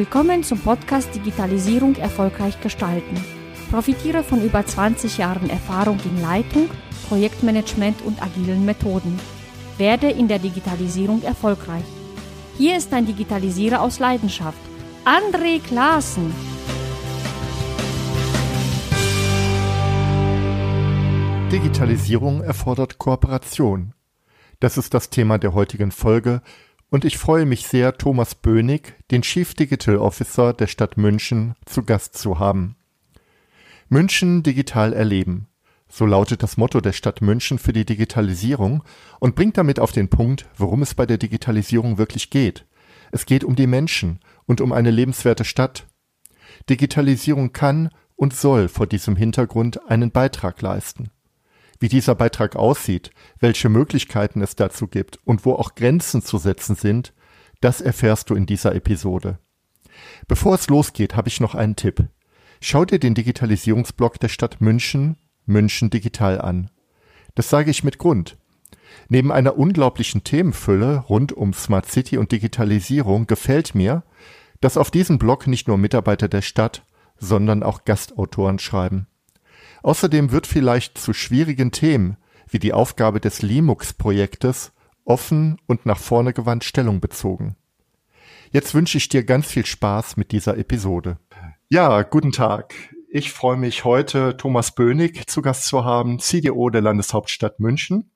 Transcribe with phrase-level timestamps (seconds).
[0.00, 3.22] Willkommen zum Podcast Digitalisierung erfolgreich gestalten.
[3.70, 6.70] Profitiere von über 20 Jahren Erfahrung in Leitung,
[7.10, 9.20] Projektmanagement und agilen Methoden.
[9.76, 11.84] Werde in der Digitalisierung erfolgreich.
[12.56, 14.56] Hier ist ein Digitalisierer aus Leidenschaft,
[15.04, 16.32] André Klaassen.
[21.52, 23.92] Digitalisierung erfordert Kooperation.
[24.60, 26.40] Das ist das Thema der heutigen Folge
[26.90, 31.84] und ich freue mich sehr, Thomas Bönig, den Chief Digital Officer der Stadt München, zu
[31.84, 32.76] Gast zu haben.
[33.88, 35.46] München digital erleben.
[35.88, 38.84] So lautet das Motto der Stadt München für die Digitalisierung
[39.18, 42.66] und bringt damit auf den Punkt, worum es bei der Digitalisierung wirklich geht.
[43.10, 45.86] Es geht um die Menschen und um eine lebenswerte Stadt.
[46.68, 51.10] Digitalisierung kann und soll vor diesem Hintergrund einen Beitrag leisten.
[51.80, 56.76] Wie dieser Beitrag aussieht, welche Möglichkeiten es dazu gibt und wo auch Grenzen zu setzen
[56.76, 57.14] sind,
[57.62, 59.38] das erfährst du in dieser Episode.
[60.28, 62.04] Bevor es losgeht, habe ich noch einen Tipp.
[62.60, 66.70] Schau dir den Digitalisierungsblog der Stadt München, München Digital an.
[67.34, 68.36] Das sage ich mit Grund.
[69.08, 74.02] Neben einer unglaublichen Themenfülle rund um Smart City und Digitalisierung gefällt mir,
[74.60, 76.84] dass auf diesem Blog nicht nur Mitarbeiter der Stadt,
[77.16, 79.06] sondern auch Gastautoren schreiben.
[79.82, 82.16] Außerdem wird vielleicht zu schwierigen Themen
[82.48, 84.72] wie die Aufgabe des Linux-Projektes
[85.04, 87.56] offen und nach vorne gewandt Stellung bezogen.
[88.50, 91.18] Jetzt wünsche ich dir ganz viel Spaß mit dieser Episode.
[91.68, 92.74] Ja, guten Tag.
[93.08, 98.10] Ich freue mich heute, Thomas Bönig zu Gast zu haben, CDO der Landeshauptstadt München.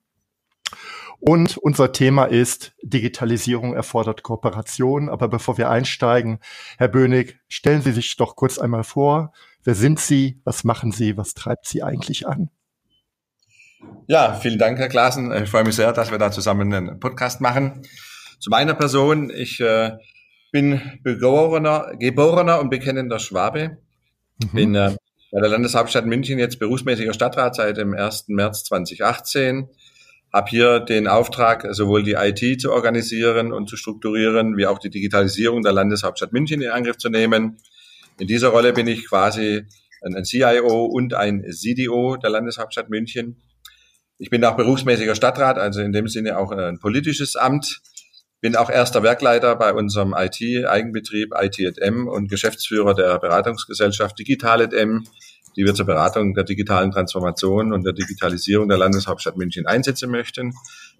[1.19, 5.09] Und unser Thema ist Digitalisierung erfordert Kooperation.
[5.09, 6.39] Aber bevor wir einsteigen,
[6.77, 9.33] Herr Bönig, stellen Sie sich doch kurz einmal vor.
[9.65, 10.39] Wer sind Sie?
[10.43, 11.17] Was machen Sie?
[11.17, 12.51] Was treibt Sie eigentlich an?
[14.07, 15.33] Ja, vielen Dank, Herr Klaassen.
[15.33, 17.81] Ich freue mich sehr, dass wir da zusammen einen Podcast machen.
[18.39, 19.93] Zu meiner Person, ich äh,
[20.51, 23.79] bin geborener, geborener und bekennender Schwabe.
[24.37, 24.51] Mhm.
[24.53, 24.95] Bin äh,
[25.31, 28.25] bei der Landeshauptstadt München jetzt berufsmäßiger Stadtrat seit dem 1.
[28.27, 29.67] März 2018.
[30.31, 34.91] Habe hier den Auftrag, sowohl die IT zu organisieren und zu strukturieren, wie auch die
[34.91, 37.57] Digitalisierung der Landeshauptstadt München in Angriff zu nehmen.
[38.17, 39.65] In dieser Rolle bin ich quasi
[40.01, 43.41] ein, CIO und ein CDO der Landeshauptstadt München.
[44.17, 47.81] Ich bin auch berufsmäßiger Stadtrat, also in dem Sinne auch ein politisches Amt.
[48.39, 55.03] Bin auch erster Werkleiter bei unserem IT-Eigenbetrieb IT&M und Geschäftsführer der Beratungsgesellschaft Digital&M,
[55.57, 60.53] die wir zur Beratung der digitalen Transformation und der Digitalisierung der Landeshauptstadt München einsetzen möchten.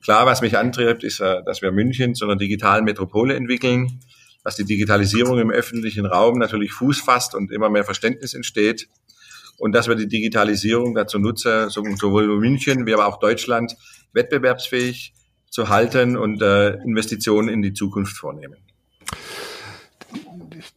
[0.04, 4.02] Klar, was mich antreibt, ist, äh, dass wir München zu einer digitalen Metropole entwickeln
[4.46, 8.88] dass die Digitalisierung im öffentlichen Raum natürlich Fuß fasst und immer mehr Verständnis entsteht
[9.58, 13.76] und dass wir die Digitalisierung dazu nutzen, sowohl München wie aber auch Deutschland
[14.14, 15.14] wettbewerbsfähig
[15.50, 18.58] zu halten und äh, Investitionen in die Zukunft vornehmen.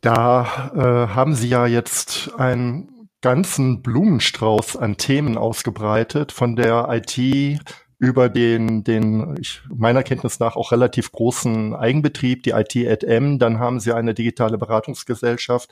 [0.00, 7.60] Da äh, haben Sie ja jetzt einen ganzen Blumenstrauß an Themen ausgebreitet, von der IT
[7.98, 13.38] über den, den ich, meiner Kenntnis nach auch relativ großen Eigenbetrieb, die IT@M.
[13.38, 15.70] Dann haben sie eine digitale Beratungsgesellschaft.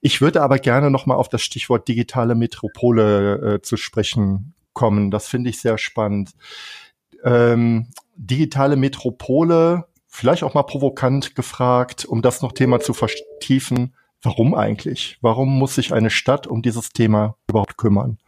[0.00, 5.12] Ich würde aber gerne noch mal auf das Stichwort digitale Metropole äh, zu sprechen kommen.
[5.12, 6.32] Das finde ich sehr spannend.
[7.22, 7.86] Ähm,
[8.16, 13.94] digitale Metropole, vielleicht auch mal provokant gefragt, um das noch Thema zu vertiefen.
[14.22, 15.18] Warum eigentlich?
[15.20, 18.18] Warum muss sich eine Stadt um dieses Thema überhaupt kümmern?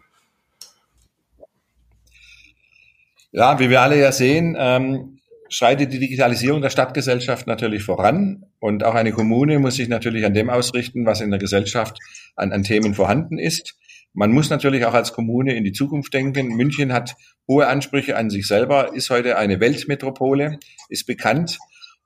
[3.37, 5.19] Ja, wie wir alle ja sehen, ähm,
[5.51, 8.47] schreitet die Digitalisierung der Stadtgesellschaft natürlich voran.
[8.61, 11.99] Und auch eine Kommune muss sich natürlich an dem ausrichten, was in der Gesellschaft
[12.35, 13.75] an, an Themen vorhanden ist.
[14.15, 16.57] Man muss natürlich auch als Kommune in die Zukunft denken.
[16.57, 17.15] München hat
[17.47, 20.59] hohe Ansprüche an sich selber, ist heute eine Weltmetropole,
[20.89, 21.59] ist bekannt.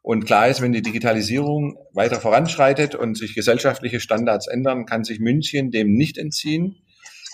[0.03, 5.21] Und klar ist, wenn die Digitalisierung weiter voranschreitet und sich gesellschaftliche Standards ändern, kann sich
[5.21, 6.75] München dem nicht entziehen.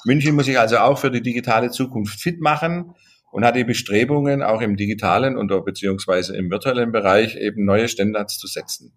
[0.04, 2.94] München muss sich also auch für die digitale Zukunft fit machen
[3.30, 8.38] und hat die Bestrebungen, auch im digitalen und beziehungsweise im virtuellen Bereich eben neue Standards
[8.38, 8.92] zu setzen.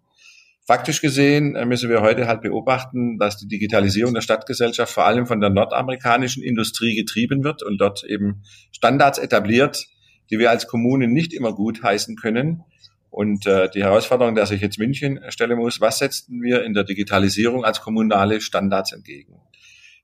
[0.66, 5.26] Faktisch gesehen äh, müssen wir heute halt beobachten, dass die Digitalisierung der Stadtgesellschaft vor allem
[5.26, 9.86] von der nordamerikanischen Industrie getrieben wird und dort eben Standards etabliert,
[10.30, 12.62] die wir als Kommune nicht immer gut heißen können.
[13.10, 16.84] Und äh, die Herausforderung, der sich jetzt München stellen muss, was setzen wir in der
[16.84, 19.40] Digitalisierung als kommunale Standards entgegen?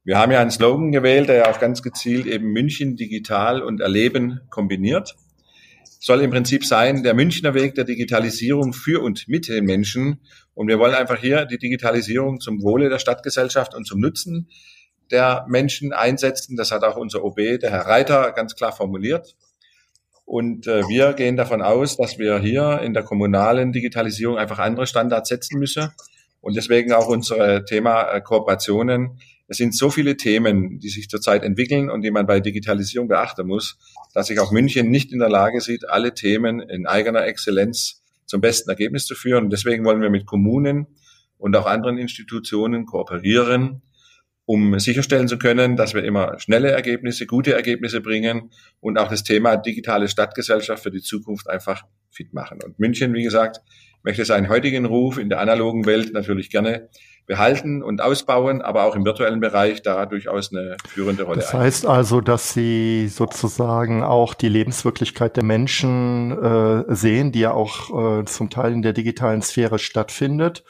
[0.07, 3.81] Wir haben ja einen Slogan gewählt, der ja auch ganz gezielt eben München digital und
[3.81, 5.17] erleben kombiniert.
[5.99, 10.21] Soll im Prinzip sein, der Münchner Weg der Digitalisierung für und mit den Menschen.
[10.55, 14.49] Und wir wollen einfach hier die Digitalisierung zum Wohle der Stadtgesellschaft und zum Nutzen
[15.11, 16.57] der Menschen einsetzen.
[16.57, 19.35] Das hat auch unser OB, der Herr Reiter, ganz klar formuliert.
[20.25, 24.87] Und äh, wir gehen davon aus, dass wir hier in der kommunalen Digitalisierung einfach andere
[24.87, 25.91] Standards setzen müssen
[26.41, 29.19] Und deswegen auch unser Thema äh, Kooperationen.
[29.49, 33.47] Es sind so viele Themen, die sich zurzeit entwickeln und die man bei Digitalisierung beachten
[33.47, 33.79] muss,
[34.13, 38.41] dass sich auch München nicht in der Lage sieht, alle Themen in eigener Exzellenz zum
[38.41, 39.45] besten Ergebnis zu führen.
[39.45, 40.87] Und deswegen wollen wir mit Kommunen
[41.39, 43.83] und auch anderen Institutionen kooperieren,
[44.47, 48.51] um sicherstellen zu können, dass wir immer schnelle Ergebnisse, gute Ergebnisse bringen
[48.81, 52.59] und auch das Thema digitale Stadtgesellschaft für die Zukunft einfach fit machen.
[52.65, 53.61] Und München, wie gesagt,
[54.03, 56.89] möchte seinen heutigen Ruf in der analogen Welt natürlich gerne
[57.27, 61.41] behalten und ausbauen, aber auch im virtuellen Bereich da durchaus eine führende Rolle.
[61.41, 61.93] Das heißt ein.
[61.93, 68.25] also, dass Sie sozusagen auch die Lebenswirklichkeit der Menschen äh, sehen, die ja auch äh,
[68.25, 70.65] zum Teil in der digitalen Sphäre stattfindet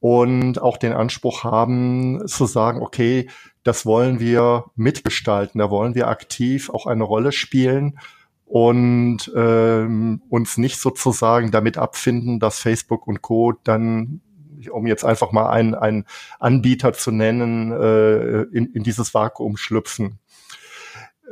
[0.00, 3.28] und auch den Anspruch haben zu sagen, okay,
[3.62, 7.98] das wollen wir mitgestalten, da wollen wir aktiv auch eine Rolle spielen
[8.46, 13.52] und ähm, uns nicht sozusagen damit abfinden, dass Facebook und Co.
[13.62, 14.22] dann,
[14.70, 16.04] um jetzt einfach mal einen, einen
[16.38, 20.18] Anbieter zu nennen, äh, in, in dieses Vakuum schlüpfen.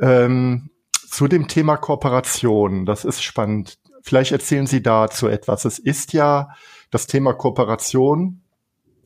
[0.01, 3.79] Ähm, zu dem Thema Kooperation, das ist spannend.
[4.01, 5.65] Vielleicht erzählen Sie dazu etwas.
[5.65, 6.49] Es ist ja
[6.91, 8.41] das Thema Kooperation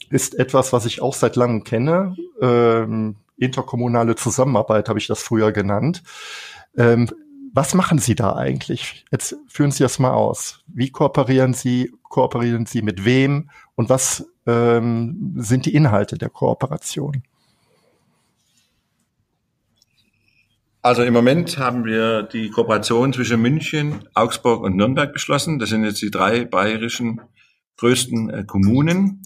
[0.09, 2.15] ist etwas, was ich auch seit langem kenne.
[2.41, 6.03] Ähm, interkommunale Zusammenarbeit habe ich das früher genannt.
[6.77, 7.09] Ähm,
[7.51, 9.05] was machen Sie da eigentlich?
[9.11, 10.63] Jetzt führen Sie das mal aus.
[10.67, 11.91] Wie kooperieren Sie?
[12.03, 13.49] Kooperieren Sie mit wem?
[13.75, 17.23] Und was ähm, sind die Inhalte der Kooperation?
[20.81, 25.57] Also im Moment haben wir die Kooperation zwischen München, Augsburg und Nürnberg beschlossen.
[25.57, 27.21] Das sind jetzt die drei bayerischen
[27.77, 29.21] größten äh, Kommunen.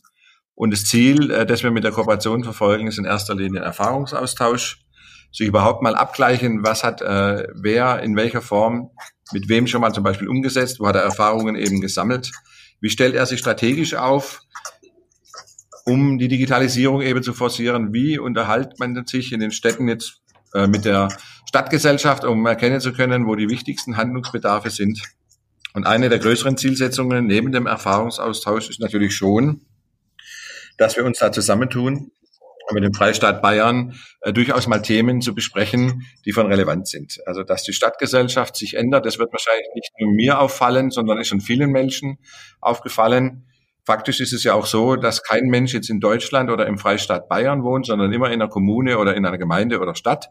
[0.54, 4.86] Und das Ziel, äh, das wir mit der Kooperation verfolgen, ist in erster Linie Erfahrungsaustausch,
[5.32, 8.92] sich überhaupt mal abgleichen, was hat äh, wer in welcher Form
[9.34, 12.32] mit wem schon mal zum Beispiel umgesetzt, wo hat er Erfahrungen eben gesammelt,
[12.82, 14.42] wie stellt er sich strategisch auf,
[15.86, 20.22] um die Digitalisierung eben zu forcieren, wie unterhält man sich in den Städten jetzt
[20.54, 21.08] äh, mit der
[21.48, 25.02] Stadtgesellschaft, um erkennen zu können, wo die wichtigsten Handlungsbedarfe sind.
[25.74, 29.62] Und eine der größeren Zielsetzungen neben dem Erfahrungsaustausch ist natürlich schon,
[30.78, 32.12] dass wir uns da zusammentun,
[32.74, 37.20] mit dem Freistaat Bayern äh, durchaus mal Themen zu besprechen, die von Relevanz sind.
[37.26, 41.28] Also dass die Stadtgesellschaft sich ändert, das wird wahrscheinlich nicht nur mir auffallen, sondern ist
[41.28, 42.18] schon vielen Menschen
[42.60, 43.46] aufgefallen.
[43.86, 47.30] Faktisch ist es ja auch so, dass kein Mensch jetzt in Deutschland oder im Freistaat
[47.30, 50.30] Bayern wohnt, sondern immer in einer Kommune oder in einer Gemeinde oder Stadt.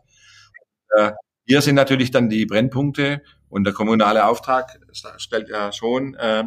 [0.94, 1.12] Äh,
[1.46, 4.78] hier sind natürlich dann die Brennpunkte und der kommunale Auftrag
[5.16, 6.44] stellt ja schon äh,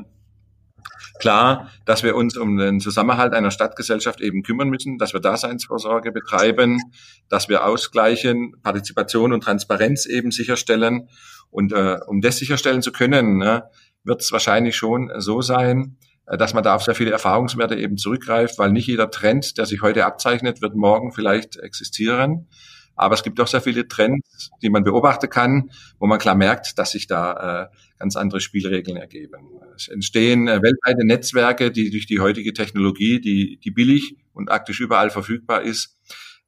[1.19, 6.11] klar, dass wir uns um den Zusammenhalt einer Stadtgesellschaft eben kümmern müssen, dass wir Daseinsvorsorge
[6.11, 6.79] betreiben,
[7.29, 11.09] dass wir ausgleichen, Partizipation und Transparenz eben sicherstellen.
[11.51, 13.63] Und äh, um das sicherstellen zu können, ne,
[14.03, 15.97] wird es wahrscheinlich schon so sein,
[16.27, 19.65] äh, dass man da auf sehr viele Erfahrungswerte eben zurückgreift, weil nicht jeder Trend, der
[19.65, 22.47] sich heute abzeichnet, wird morgen vielleicht existieren.
[22.99, 26.77] Aber es gibt auch sehr viele Trends, die man beobachten kann, wo man klar merkt,
[26.77, 29.47] dass sich da äh, ganz andere Spielregeln ergeben.
[29.75, 34.81] Es entstehen äh, weltweite Netzwerke, die durch die heutige Technologie, die, die billig und aktisch
[34.81, 35.97] überall verfügbar ist,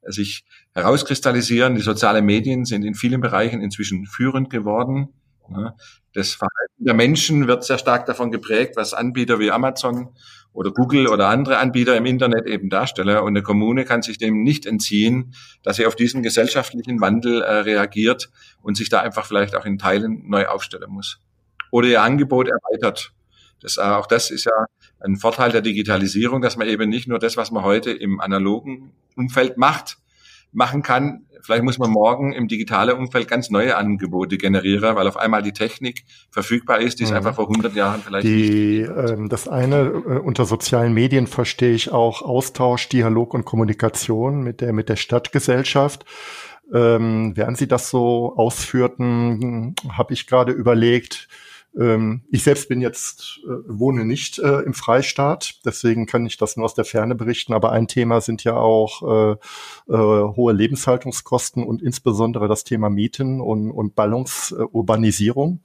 [0.02, 0.44] äh, sich
[0.74, 1.74] herauskristallisieren.
[1.74, 5.08] Die sozialen Medien sind in vielen Bereichen inzwischen führend geworden.
[6.14, 10.14] Das Verhalten der Menschen wird sehr stark davon geprägt, was Anbieter wie Amazon
[10.52, 13.18] oder Google oder andere Anbieter im Internet eben darstellen.
[13.18, 17.52] Und eine Kommune kann sich dem nicht entziehen, dass sie auf diesen gesellschaftlichen Wandel äh,
[17.60, 18.30] reagiert
[18.60, 21.20] und sich da einfach vielleicht auch in Teilen neu aufstellen muss.
[21.70, 23.12] Oder ihr Angebot erweitert.
[23.60, 24.66] Das, äh, auch das ist ja
[25.00, 28.92] ein Vorteil der Digitalisierung, dass man eben nicht nur das, was man heute im analogen
[29.16, 29.98] Umfeld macht,
[30.52, 35.16] machen kann, Vielleicht muss man morgen im digitalen Umfeld ganz neue Angebote generieren, weil auf
[35.16, 37.16] einmal die Technik verfügbar ist, die es mhm.
[37.16, 41.74] einfach vor 100 Jahren vielleicht die, nicht ähm, Das eine, äh, unter sozialen Medien verstehe
[41.74, 46.04] ich auch Austausch, Dialog und Kommunikation mit der, mit der Stadtgesellschaft.
[46.72, 51.28] Ähm, während Sie das so ausführten, habe ich gerade überlegt,
[51.78, 56.56] ähm, ich selbst bin jetzt, äh, wohne nicht äh, im Freistaat, deswegen kann ich das
[56.56, 57.54] nur aus der Ferne berichten.
[57.54, 59.96] Aber ein Thema sind ja auch äh, äh,
[60.36, 65.60] hohe Lebenshaltungskosten und insbesondere das Thema Mieten und, und Ballungsurbanisierung.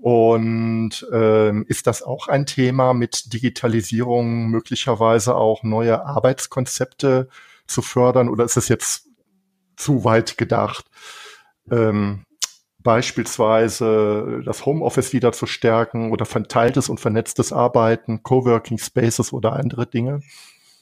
[0.00, 7.28] Und ähm, ist das auch ein Thema mit Digitalisierung möglicherweise auch neue Arbeitskonzepte
[7.66, 9.08] zu fördern oder ist es jetzt
[9.76, 10.84] zu weit gedacht?
[11.70, 12.24] Ähm,
[12.84, 19.86] beispielsweise das Homeoffice wieder zu stärken oder verteiltes und vernetztes Arbeiten, Coworking Spaces oder andere
[19.86, 20.20] Dinge?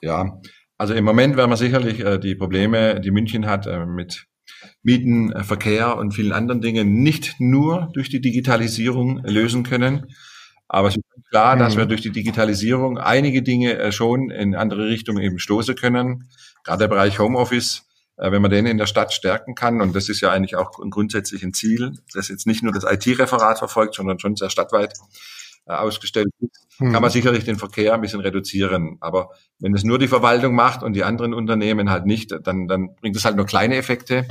[0.02, 0.40] Ja,
[0.76, 4.26] also im Moment werden wir sicherlich äh, die Probleme, die München hat, äh, mit
[4.82, 10.12] Mieten, äh, Verkehr und vielen anderen Dingen nicht nur durch die Digitalisierung lösen können.
[10.66, 11.60] Aber es ist klar, mhm.
[11.60, 16.28] dass wir durch die Digitalisierung einige Dinge äh, schon in andere Richtungen eben stoßen können.
[16.64, 20.20] Gerade der Bereich Homeoffice, wenn man den in der Stadt stärken kann, und das ist
[20.20, 24.36] ja eigentlich auch ein grundsätzliches Ziel, das jetzt nicht nur das IT-Referat verfolgt, sondern schon
[24.36, 24.94] sehr stadtweit
[25.66, 26.92] äh, ausgestellt ist, mhm.
[26.92, 28.98] kann man sicherlich den Verkehr ein bisschen reduzieren.
[29.00, 32.94] Aber wenn es nur die Verwaltung macht und die anderen Unternehmen halt nicht, dann, dann
[32.96, 34.26] bringt es halt nur kleine Effekte.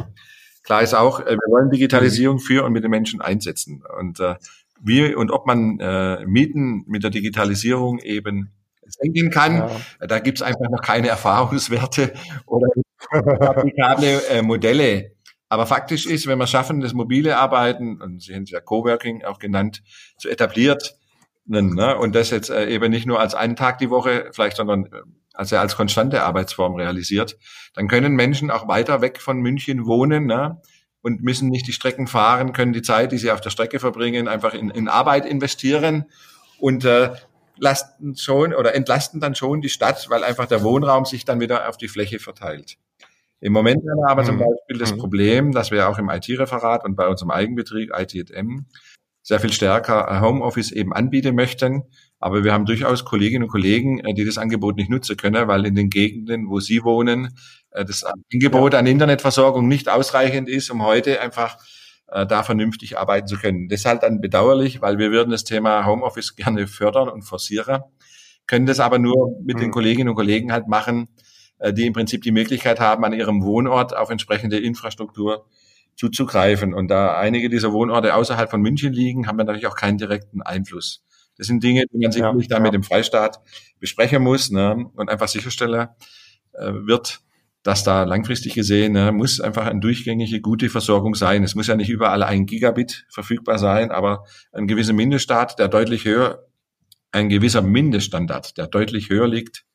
[0.64, 3.84] Klar ist auch, wir wollen Digitalisierung für und mit den Menschen einsetzen.
[3.98, 4.36] Und äh,
[4.84, 8.52] wie und ob man äh, Mieten mit der Digitalisierung eben
[8.86, 9.58] senken kann.
[9.58, 10.08] Ja.
[10.08, 12.14] Da gibt's einfach noch keine Erfahrungswerte
[12.46, 12.68] oder
[13.12, 15.12] applikable äh, Modelle.
[15.50, 19.24] Aber faktisch ist, wenn wir schaffen, das mobile Arbeiten, und Sie haben es ja Coworking
[19.26, 19.84] auch genannt,
[20.18, 20.96] zu etabliert,
[21.46, 24.88] ne, und das jetzt äh, eben nicht nur als einen Tag die Woche, vielleicht, sondern
[25.34, 27.38] also als konstante Arbeitsform realisiert,
[27.74, 30.62] dann können Menschen auch weiter weg von München wohnen, ne,
[31.02, 34.28] und müssen nicht die Strecken fahren, können die Zeit, die sie auf der Strecke verbringen,
[34.28, 36.06] einfach in, in Arbeit investieren
[36.60, 37.12] und äh,
[37.58, 41.68] lasten schon oder entlasten dann schon die Stadt, weil einfach der Wohnraum sich dann wieder
[41.70, 42.78] auf die Fläche verteilt.
[43.42, 44.40] Im Moment haben wir aber zum mhm.
[44.40, 45.00] Beispiel das mhm.
[45.00, 48.68] Problem, dass wir auch im IT-Referat und bei unserem Eigenbetrieb ITM
[49.24, 51.84] sehr viel stärker Homeoffice eben anbieten möchten.
[52.20, 55.66] Aber wir haben durchaus Kolleginnen und Kollegen, äh, die das Angebot nicht nutzen können, weil
[55.66, 57.36] in den Gegenden, wo sie wohnen,
[57.72, 61.58] äh, das Angebot an Internetversorgung nicht ausreichend ist, um heute einfach
[62.08, 63.70] äh, da vernünftig arbeiten zu können.
[63.70, 67.82] Das ist halt dann bedauerlich, weil wir würden das Thema Homeoffice gerne fördern und forcieren,
[68.46, 69.72] können das aber nur mit den mhm.
[69.72, 71.08] Kolleginnen und Kollegen halt machen,
[71.70, 75.46] die im Prinzip die Möglichkeit haben, an ihrem Wohnort auf entsprechende Infrastruktur
[75.96, 76.74] zuzugreifen.
[76.74, 80.42] Und da einige dieser Wohnorte außerhalb von München liegen, haben wir natürlich auch keinen direkten
[80.42, 81.04] Einfluss.
[81.38, 82.62] Das sind Dinge, die man sicherlich ja, da ja.
[82.62, 83.40] mit dem Freistaat
[83.80, 85.88] besprechen muss ne, und einfach sicherstellen
[86.54, 87.22] äh, wird,
[87.64, 91.44] dass da langfristig gesehen ne, muss einfach eine durchgängige, gute Versorgung sein.
[91.44, 96.06] Es muss ja nicht überall ein Gigabit verfügbar sein, aber ein gewisser Mindeststart, der deutlich
[96.06, 96.48] höher,
[97.12, 99.66] ein gewisser Mindeststandard, der deutlich höher liegt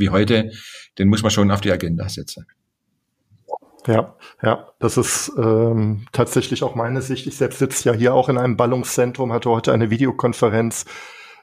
[0.00, 0.50] wie heute,
[0.98, 2.46] den muss man schon auf die Agenda setzen.
[3.86, 7.26] Ja, ja, das ist ähm, tatsächlich auch meine Sicht.
[7.26, 10.84] Ich selbst sitze ja hier auch in einem Ballungszentrum, hatte heute eine Videokonferenz.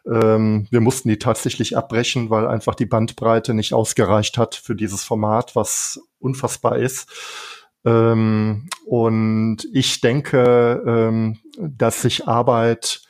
[0.06, 5.04] Ähm, wir mussten die tatsächlich abbrechen, weil einfach die Bandbreite nicht ausgereicht hat für dieses
[5.04, 7.10] Format, was unfassbar ist.
[7.86, 13.02] Ähm, und ich denke, ähm, dass sich Arbeit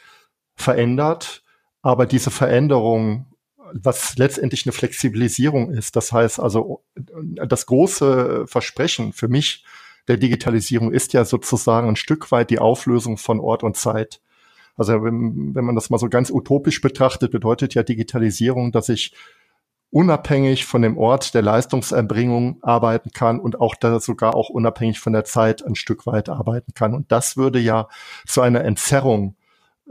[0.56, 1.44] verändert,
[1.82, 3.26] aber diese Veränderung
[3.74, 5.96] was letztendlich eine Flexibilisierung ist.
[5.96, 9.66] Das heißt also, das große Versprechen für mich
[10.08, 14.22] der Digitalisierung ist ja sozusagen ein Stück weit die Auflösung von Ort und Zeit.
[14.76, 19.14] Also wenn, wenn man das mal so ganz utopisch betrachtet, bedeutet ja Digitalisierung, dass ich
[19.90, 25.14] unabhängig von dem Ort der Leistungserbringung arbeiten kann und auch da sogar auch unabhängig von
[25.14, 26.94] der Zeit ein Stück weit arbeiten kann.
[26.94, 27.88] Und das würde ja
[28.26, 29.36] zu einer Entzerrung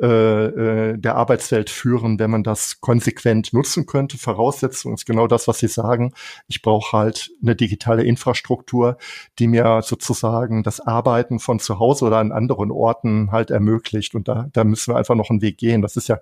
[0.00, 4.18] äh, äh, der Arbeitswelt führen, wenn man das konsequent nutzen könnte.
[4.18, 6.12] Voraussetzung ist genau das, was Sie sagen.
[6.48, 8.98] Ich brauche halt eine digitale Infrastruktur,
[9.38, 14.14] die mir sozusagen das Arbeiten von zu Hause oder an anderen Orten halt ermöglicht.
[14.14, 15.80] Und da, da müssen wir einfach noch einen Weg gehen.
[15.80, 16.18] Das ist ja,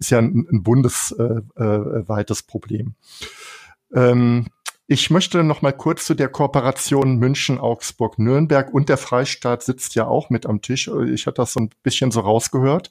[0.00, 2.94] ist ja ein, ein bundesweites äh, äh, Problem.
[3.94, 4.46] Ähm,
[4.92, 9.94] ich möchte noch mal kurz zu der Kooperation München, Augsburg, Nürnberg und der Freistaat sitzt
[9.94, 10.90] ja auch mit am Tisch.
[11.06, 12.90] Ich hatte das so ein bisschen so rausgehört.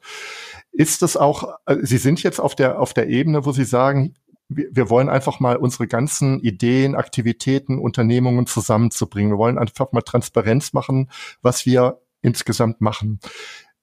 [0.72, 4.16] Ist es auch, äh, Sie sind jetzt auf der, auf der Ebene, wo Sie sagen,
[4.50, 9.34] wir wollen einfach mal unsere ganzen Ideen, Aktivitäten, Unternehmungen zusammenzubringen.
[9.34, 11.10] Wir wollen einfach mal Transparenz machen,
[11.44, 13.20] was wir insgesamt machen.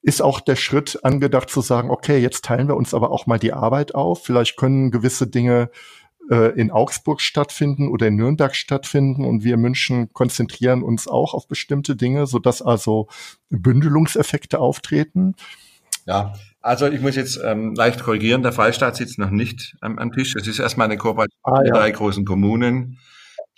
[0.02, 3.38] Ist auch der Schritt angedacht zu sagen, okay, jetzt teilen wir uns aber auch mal
[3.38, 4.25] die Arbeit auf.
[4.25, 5.70] Vielleicht können gewisse Dinge
[6.30, 11.49] äh, in Augsburg stattfinden oder in Nürnberg stattfinden und wir München konzentrieren uns auch auf
[11.49, 13.08] bestimmte Dinge, sodass also
[13.50, 15.35] Bündelungseffekte auftreten.
[16.06, 20.12] Ja, also ich muss jetzt ähm, leicht korrigieren, der Freistaat sitzt noch nicht am, am
[20.12, 20.35] Tisch.
[20.37, 21.73] Es ist erstmal eine Kooperation ah, ja.
[21.73, 22.99] drei großen Kommunen.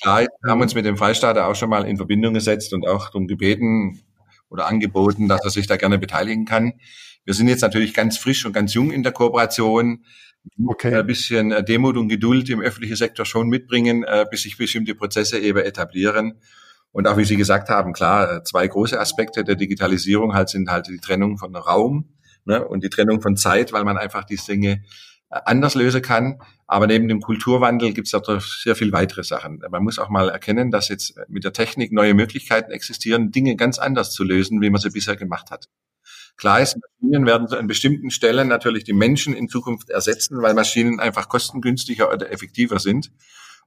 [0.02, 3.06] Klar, wir haben uns mit dem Freistaat auch schon mal in Verbindung gesetzt und auch
[3.06, 4.00] darum gebeten
[4.48, 6.74] oder angeboten, dass er sich da gerne beteiligen kann.
[7.24, 10.04] Wir sind jetzt natürlich ganz frisch und ganz jung in der Kooperation
[10.66, 10.94] okay.
[10.94, 14.94] ein bisschen äh, Demut und Geduld im öffentlichen Sektor schon mitbringen, äh, bis sich bestimmte
[14.94, 16.40] Prozesse eben etablieren.
[16.92, 20.70] Und auch wie Sie gesagt haben, klar, äh, zwei große Aspekte der Digitalisierung halt sind
[20.70, 22.08] halt die Trennung von Raum
[22.44, 24.82] ne, und die Trennung von Zeit, weil man einfach die Dinge
[25.30, 26.40] anders lösen kann.
[26.66, 29.62] Aber neben dem Kulturwandel gibt es auch sehr viel weitere Sachen.
[29.70, 33.78] Man muss auch mal erkennen, dass jetzt mit der Technik neue Möglichkeiten existieren, Dinge ganz
[33.78, 35.68] anders zu lösen, wie man sie bisher gemacht hat.
[36.36, 41.00] Klar ist, Maschinen werden an bestimmten Stellen natürlich die Menschen in Zukunft ersetzen, weil Maschinen
[41.00, 43.10] einfach kostengünstiger oder effektiver sind.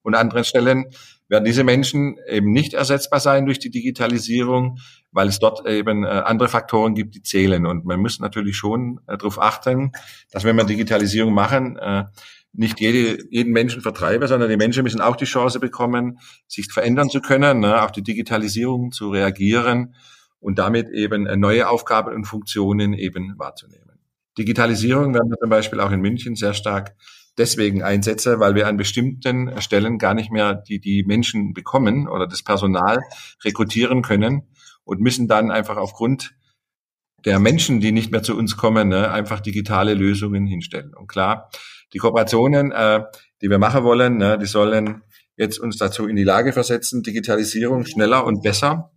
[0.03, 0.86] Und an anderen Stellen
[1.29, 4.77] werden diese Menschen eben nicht ersetzbar sein durch die Digitalisierung,
[5.12, 7.65] weil es dort eben äh, andere Faktoren gibt, die zählen.
[7.65, 9.93] Und man muss natürlich schon äh, darauf achten,
[10.32, 12.03] dass wenn wir Digitalisierung machen, äh,
[12.51, 17.10] nicht jede, jeden Menschen vertreibe, sondern die Menschen müssen auch die Chance bekommen, sich verändern
[17.10, 19.96] zu können, ne, auf die Digitalisierung zu reagieren
[20.43, 24.00] und damit eben neue Aufgaben und Funktionen eben wahrzunehmen.
[24.38, 26.95] Digitalisierung werden wir zum Beispiel auch in München sehr stark
[27.38, 32.27] deswegen einsetzen, weil wir an bestimmten Stellen gar nicht mehr die, die Menschen bekommen oder
[32.27, 33.00] das Personal
[33.43, 34.43] rekrutieren können
[34.83, 36.35] und müssen dann einfach aufgrund
[37.25, 40.93] der Menschen, die nicht mehr zu uns kommen, ne, einfach digitale Lösungen hinstellen.
[40.93, 41.50] Und klar,
[41.93, 43.03] die Kooperationen, äh,
[43.41, 45.03] die wir machen wollen, ne, die sollen
[45.38, 48.91] jetzt uns dazu in die Lage versetzen, Digitalisierung schneller und besser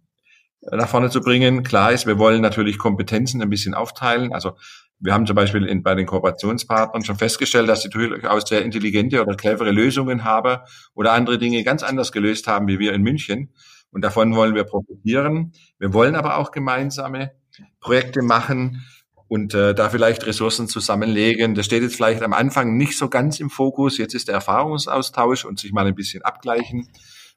[0.70, 1.62] nach vorne zu bringen.
[1.62, 4.32] Klar ist, wir wollen natürlich Kompetenzen ein bisschen aufteilen.
[4.32, 4.52] Also
[4.98, 9.20] wir haben zum Beispiel in, bei den Kooperationspartnern schon festgestellt, dass sie durchaus sehr intelligente
[9.20, 10.58] oder clevere Lösungen haben
[10.94, 13.52] oder andere Dinge ganz anders gelöst haben wie wir in München.
[13.90, 15.52] Und davon wollen wir profitieren.
[15.78, 17.32] Wir wollen aber auch gemeinsame
[17.80, 18.84] Projekte machen,
[19.28, 21.54] und äh, da vielleicht Ressourcen zusammenlegen.
[21.54, 23.98] Das steht jetzt vielleicht am Anfang nicht so ganz im Fokus.
[23.98, 26.88] Jetzt ist der Erfahrungsaustausch und sich mal ein bisschen abgleichen.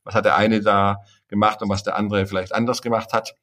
[0.04, 0.98] Was hat der eine da
[1.30, 3.36] gemacht und was der andere vielleicht anders gemacht hat.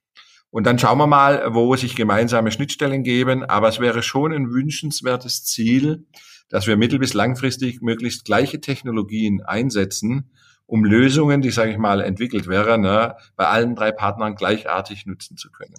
[0.50, 3.44] Und dann schauen wir mal, wo sich gemeinsame Schnittstellen geben.
[3.44, 6.06] Aber es wäre schon ein wünschenswertes Ziel,
[6.48, 10.30] dass wir mittel- bis langfristig möglichst gleiche Technologien einsetzen,
[10.66, 15.36] um Lösungen, die, sage ich mal, entwickelt wären, ne, bei allen drei Partnern gleichartig nutzen
[15.36, 15.74] zu können.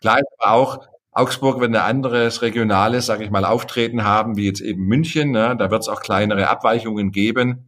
[0.00, 4.46] Klar ist aber auch, Augsburg wird ein anderes regionales, sage ich mal, Auftreten haben, wie
[4.46, 5.32] jetzt eben München.
[5.32, 5.56] Ne?
[5.58, 7.66] Da wird es auch kleinere Abweichungen geben.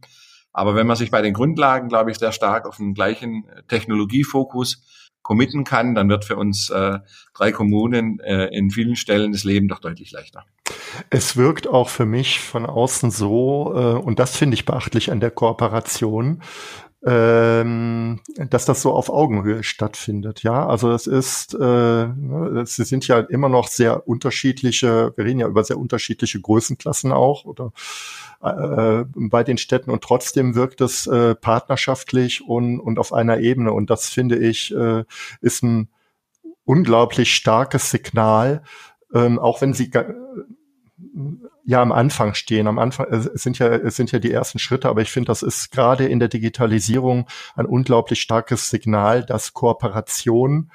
[0.53, 4.83] Aber wenn man sich bei den Grundlagen, glaube ich, sehr stark auf den gleichen Technologiefokus
[5.23, 6.99] committen kann, dann wird für uns äh,
[7.33, 10.45] drei Kommunen äh, in vielen Stellen das Leben doch deutlich leichter.
[11.09, 15.21] Es wirkt auch für mich von außen so, äh, und das finde ich beachtlich an
[15.21, 16.43] der Kooperation,
[17.05, 20.43] ähm, dass das so auf Augenhöhe stattfindet.
[20.43, 25.39] Ja, also es ist, äh, ne, sie sind ja immer noch sehr unterschiedliche, wir reden
[25.41, 27.73] ja über sehr unterschiedliche Größenklassen auch oder
[28.41, 33.73] äh, bei den Städten und trotzdem wirkt es äh, partnerschaftlich und, und auf einer Ebene
[33.73, 35.03] und das finde ich äh,
[35.41, 35.89] ist ein
[36.63, 38.63] unglaublich starkes Signal,
[39.13, 39.91] ähm, auch wenn sie
[41.65, 42.67] ja am Anfang stehen.
[42.67, 45.43] Am Anfang es sind ja es sind ja die ersten Schritte, aber ich finde, das
[45.43, 50.71] ist gerade in der Digitalisierung ein unglaublich starkes Signal, dass Kooperation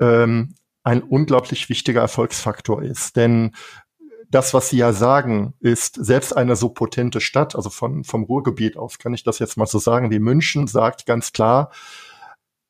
[0.00, 3.16] ähm, ein unglaublich wichtiger Erfolgsfaktor ist.
[3.16, 3.52] Denn
[4.30, 8.76] das, was Sie ja sagen, ist selbst eine so potente Stadt, also von, vom Ruhrgebiet
[8.76, 11.72] aus kann ich das jetzt mal so sagen, wie München sagt ganz klar,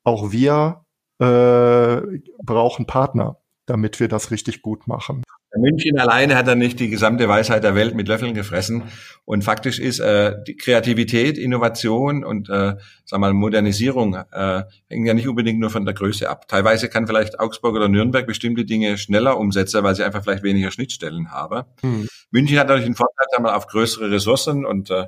[0.05, 0.85] auch wir
[1.19, 2.01] äh,
[2.43, 5.25] brauchen Partner, damit wir das richtig gut machen.
[5.57, 8.83] München alleine hat dann nicht die gesamte Weisheit der Welt mit Löffeln gefressen.
[9.25, 15.15] Und faktisch ist äh, die Kreativität, Innovation und äh, sag mal Modernisierung äh, hängen ja
[15.15, 16.49] nicht unbedingt nur von der Größe ab.
[16.49, 20.71] Teilweise kann vielleicht Augsburg oder Nürnberg bestimmte Dinge schneller umsetzen, weil sie einfach vielleicht weniger
[20.71, 21.65] Schnittstellen haben.
[21.83, 22.09] Mhm.
[22.31, 25.07] München hat natürlich den Vorteil, sag mal, auf größere Ressourcen und äh,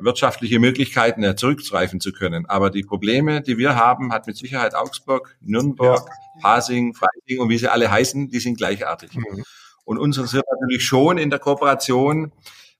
[0.00, 2.46] wirtschaftliche Möglichkeiten äh, zurückgreifen zu können.
[2.46, 6.14] Aber die Probleme, die wir haben, hat mit Sicherheit Augsburg, Nürnberg, ja.
[6.42, 9.14] Pasing, Freising und wie sie alle heißen, die sind gleichartig.
[9.14, 9.44] Mhm.
[9.84, 12.32] Und uns interessiert natürlich schon in der Kooperation,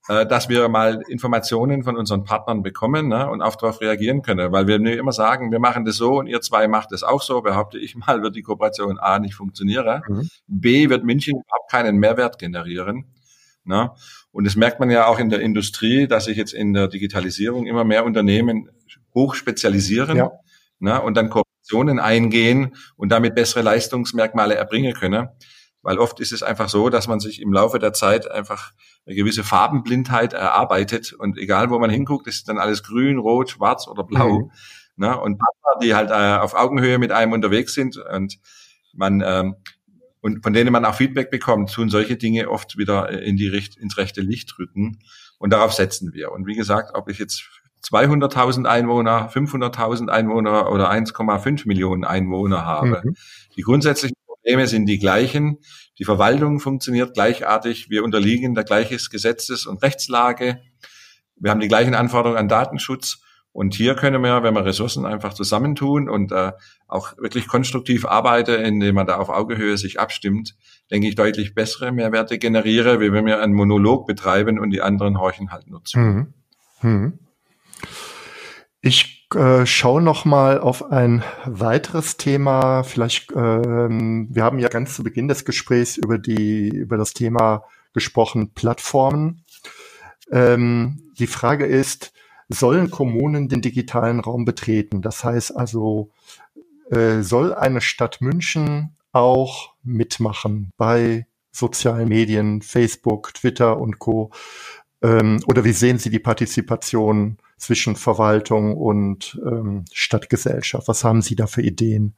[0.08, 4.50] äh, dass wir mal Informationen von unseren Partnern bekommen ne, und auch darauf reagieren können.
[4.52, 7.42] Weil wir immer sagen, wir machen das so und ihr zwei macht es auch so,
[7.42, 10.02] behaupte ich mal, wird die Kooperation A nicht funktionieren.
[10.08, 10.28] Mhm.
[10.46, 13.06] B wird München überhaupt keinen Mehrwert generieren.
[13.64, 13.90] Ne?
[14.32, 17.66] Und das merkt man ja auch in der Industrie, dass sich jetzt in der Digitalisierung
[17.66, 18.70] immer mehr Unternehmen
[19.14, 20.30] hoch spezialisieren ja.
[20.78, 21.00] ne?
[21.00, 25.28] und dann Kooperationen eingehen und damit bessere Leistungsmerkmale erbringen können.
[25.82, 28.72] Weil oft ist es einfach so, dass man sich im Laufe der Zeit einfach
[29.06, 33.88] eine gewisse Farbenblindheit erarbeitet und egal wo man hinguckt, ist dann alles grün, rot, schwarz
[33.88, 34.40] oder blau.
[34.40, 34.50] Mhm.
[34.96, 35.18] Ne?
[35.18, 38.38] Und Partner, die halt äh, auf Augenhöhe mit einem unterwegs sind und
[38.92, 39.56] man ähm,
[40.20, 43.96] und von denen man auch Feedback bekommt, tun solche Dinge oft wieder in die, ins
[43.96, 44.98] rechte Licht rücken.
[45.38, 46.32] Und darauf setzen wir.
[46.32, 47.48] Und wie gesagt, ob ich jetzt
[47.84, 53.14] 200.000 Einwohner, 500.000 Einwohner oder 1,5 Millionen Einwohner habe, mhm.
[53.56, 55.58] die grundsätzlichen Probleme sind die gleichen.
[55.98, 57.88] Die Verwaltung funktioniert gleichartig.
[57.88, 60.60] Wir unterliegen der gleichen Gesetzes- und Rechtslage.
[61.36, 63.22] Wir haben die gleichen Anforderungen an Datenschutz.
[63.52, 66.52] Und hier können wir, wenn wir Ressourcen einfach zusammentun und äh,
[66.90, 70.56] auch wirklich konstruktiv arbeiten, indem man da auf Augehöhe sich abstimmt,
[70.90, 75.18] denke ich, deutlich bessere Mehrwerte generiere, wie wenn wir einen Monolog betreiben und die anderen
[75.18, 75.98] horchen halt nur zu.
[75.98, 76.34] Hm.
[76.80, 77.18] Hm.
[78.82, 82.82] Ich äh, schaue noch mal auf ein weiteres Thema.
[82.82, 87.64] Vielleicht, ähm, wir haben ja ganz zu Beginn des Gesprächs über die über das Thema
[87.92, 89.44] gesprochen Plattformen.
[90.30, 92.12] Ähm, die Frage ist,
[92.48, 95.02] sollen Kommunen den digitalen Raum betreten?
[95.02, 96.10] Das heißt also,
[96.90, 104.30] äh, soll eine Stadt München auch mitmachen bei sozialen Medien, Facebook, Twitter und Co.
[105.02, 110.88] Ähm, oder wie sehen Sie die Partizipation zwischen Verwaltung und ähm, Stadtgesellschaft?
[110.88, 112.14] Was haben Sie da für Ideen?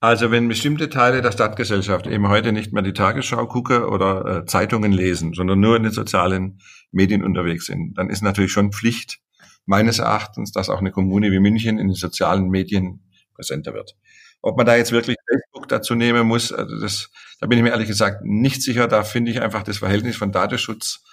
[0.00, 4.46] Also wenn bestimmte Teile der Stadtgesellschaft eben heute nicht mehr die Tagesschau gucken oder äh,
[4.46, 6.60] Zeitungen lesen, sondern nur in den sozialen
[6.92, 9.20] Medien unterwegs sind, dann ist natürlich schon Pflicht
[9.68, 13.00] meines Erachtens, dass auch eine Kommune wie München in den sozialen Medien
[13.34, 13.96] präsenter wird.
[14.40, 17.70] Ob man da jetzt wirklich Facebook dazu nehmen muss, also das, da bin ich mir
[17.70, 18.88] ehrlich gesagt nicht sicher.
[18.88, 21.04] Da finde ich einfach das Verhältnis von Datenschutz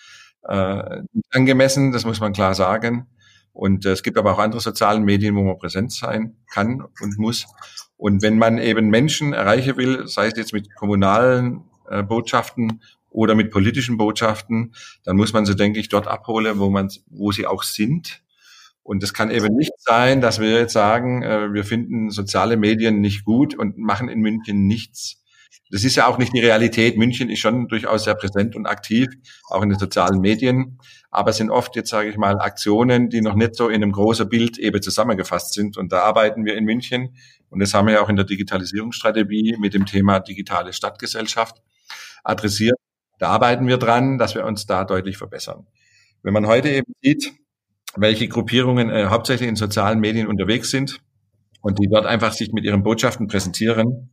[0.43, 3.07] äh, angemessen, das muss man klar sagen.
[3.51, 7.17] Und äh, es gibt aber auch andere sozialen Medien, wo man präsent sein kann und
[7.17, 7.47] muss.
[7.97, 13.35] Und wenn man eben Menschen erreichen will, sei es jetzt mit kommunalen äh, Botschaften oder
[13.35, 17.47] mit politischen Botschaften, dann muss man sie, denke ich, dort abholen, wo man, wo sie
[17.47, 18.21] auch sind
[18.86, 23.02] und es kann eben nicht sein, dass wir jetzt sagen, äh, wir finden soziale Medien
[23.02, 25.24] nicht gut und machen in München nichts.
[25.71, 26.95] Das ist ja auch nicht die Realität.
[26.95, 29.08] München ist schon durchaus sehr präsent und aktiv,
[29.50, 30.78] auch in den sozialen Medien.
[31.10, 33.91] Aber es sind oft jetzt, sage ich mal, Aktionen, die noch nicht so in einem
[33.91, 35.78] großen Bild eben zusammengefasst sind.
[35.78, 37.15] Und da arbeiten wir in München.
[37.50, 41.63] Und das haben wir ja auch in der Digitalisierungsstrategie mit dem Thema digitale Stadtgesellschaft
[42.24, 42.78] adressiert.
[43.17, 45.65] Da arbeiten wir dran, dass wir uns da deutlich verbessern.
[46.21, 47.34] Wenn man heute eben sieht,
[47.95, 51.01] welche Gruppierungen äh, hauptsächlich in sozialen Medien unterwegs sind
[51.62, 54.12] und die dort einfach sich mit ihren Botschaften präsentieren,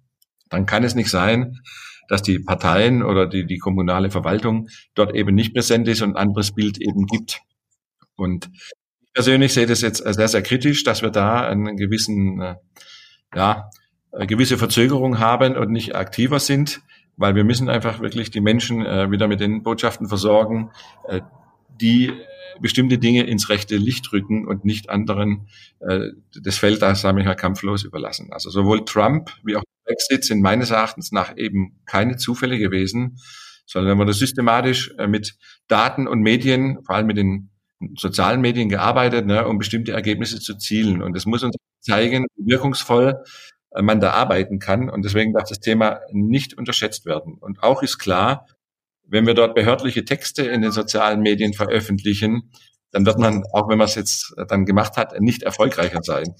[0.49, 1.61] dann kann es nicht sein,
[2.09, 6.17] dass die Parteien oder die, die kommunale Verwaltung dort eben nicht präsent ist und ein
[6.17, 7.41] anderes Bild eben gibt.
[8.17, 8.51] Und
[9.01, 12.55] ich persönlich sehe das jetzt sehr, sehr kritisch, dass wir da einen gewissen, äh,
[13.35, 13.71] ja,
[14.13, 16.83] eine gewisse Verzögerung haben und nicht aktiver sind,
[17.17, 20.71] weil wir müssen einfach wirklich die Menschen äh, wieder mit den Botschaften versorgen,
[21.09, 21.21] äh,
[21.81, 22.13] die
[22.61, 25.49] bestimmte Dinge ins rechte Licht rücken und nicht anderen
[25.81, 26.11] äh,
[26.41, 28.33] das Feld da, sage ich mal, kampflos überlassen.
[28.33, 33.19] Also sowohl Trump wie auch Brexit sind meines Erachtens nach eben keine Zufälle gewesen,
[33.67, 35.37] sondern wenn man das systematisch äh, mit
[35.69, 37.51] Daten und Medien, vor allem mit den
[37.97, 41.03] sozialen Medien gearbeitet, ne, um bestimmte Ergebnisse zu zielen.
[41.03, 43.23] Und es muss uns zeigen, wie wirkungsvoll
[43.71, 44.89] äh, man da arbeiten kann.
[44.89, 47.35] Und deswegen darf das Thema nicht unterschätzt werden.
[47.41, 48.47] Und auch ist klar,
[49.13, 52.51] wenn wir dort behördliche Texte in den sozialen Medien veröffentlichen,
[52.93, 56.35] dann wird man, auch wenn man es jetzt dann gemacht hat, nicht erfolgreicher sein.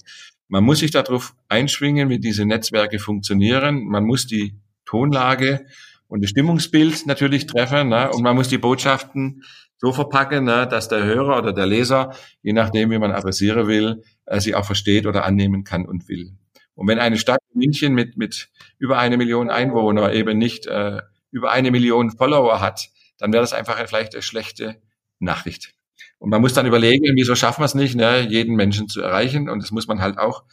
[0.47, 3.83] Man muss sich darauf einschwingen, wie diese Netzwerke funktionieren.
[3.85, 5.67] Man muss die Tonlage
[6.07, 8.09] und das Stimmungsbild natürlich treffen ne?
[8.11, 9.43] und man muss die Botschaften
[9.77, 14.01] so verpacken, ne, dass der Hörer oder der Leser, je nachdem, wie man adressieren will,
[14.25, 16.31] äh, sie auch versteht oder annehmen kann und will.
[16.73, 21.01] Und wenn eine Stadt München mit, mit über eine Million Einwohner eben nicht äh,
[21.33, 24.81] über eine Million Follower hat, dann wäre das einfach vielleicht eine schlechte
[25.19, 25.73] Nachricht.
[26.19, 29.49] Und man muss dann überlegen, wieso schaffen wir es nicht, ne, jeden Menschen zu erreichen.
[29.49, 30.43] Und das muss man halt auch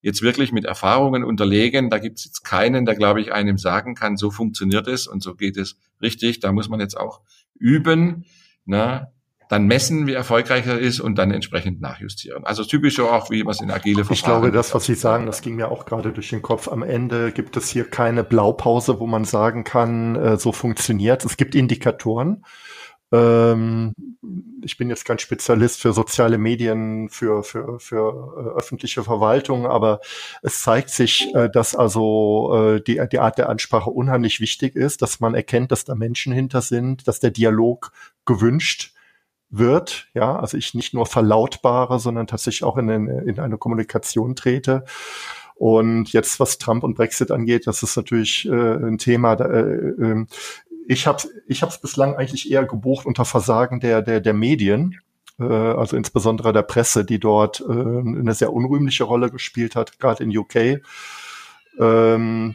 [0.00, 1.90] jetzt wirklich mit Erfahrungen unterlegen.
[1.90, 5.22] Da gibt es jetzt keinen, der, glaube ich, einem sagen kann, so funktioniert es und
[5.22, 6.40] so geht es richtig.
[6.40, 7.20] Da muss man jetzt auch
[7.54, 8.24] üben.
[8.64, 9.12] Ne?
[9.50, 12.44] Dann messen, wie erfolgreich er ist und dann entsprechend nachjustieren.
[12.44, 14.14] Also typisch auch, wie man es in agile Verfahren.
[14.14, 16.68] Ich glaube, das, was Sie sagen, das ging mir auch gerade durch den Kopf.
[16.68, 21.24] Am Ende gibt es hier keine Blaupause, wo man sagen kann, äh, so funktioniert.
[21.24, 22.44] Es gibt Indikatoren.
[23.10, 23.92] Ähm,
[24.62, 29.98] ich bin jetzt kein Spezialist für soziale Medien, für, für, für äh, öffentliche Verwaltung, aber
[30.42, 35.18] es zeigt sich, äh, dass also die, die Art der Ansprache unheimlich wichtig ist, dass
[35.18, 37.90] man erkennt, dass da Menschen hinter sind, dass der Dialog
[38.24, 38.94] gewünscht
[39.50, 44.84] wird, ja, also ich nicht nur verlautbare, sondern tatsächlich auch in, in eine Kommunikation trete.
[45.56, 49.34] Und jetzt, was Trump und Brexit angeht, das ist natürlich äh, ein Thema.
[49.34, 50.26] Äh, ähm,
[50.86, 55.00] ich habe ich es bislang eigentlich eher gebucht unter Versagen der der der Medien,
[55.38, 60.24] äh, also insbesondere der Presse, die dort äh, eine sehr unrühmliche Rolle gespielt hat, gerade
[60.24, 60.80] in UK.
[61.78, 62.54] Ähm,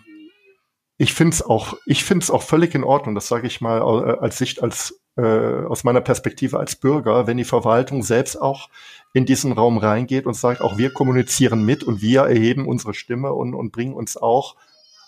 [0.97, 3.15] ich finde es auch, ich finde auch völlig in Ordnung.
[3.15, 7.37] Das sage ich mal äh, als Sicht als äh, aus meiner Perspektive als Bürger, wenn
[7.37, 8.69] die Verwaltung selbst auch
[9.13, 13.33] in diesen Raum reingeht und sagt, auch wir kommunizieren mit und wir erheben unsere Stimme
[13.33, 14.55] und, und bringen uns auch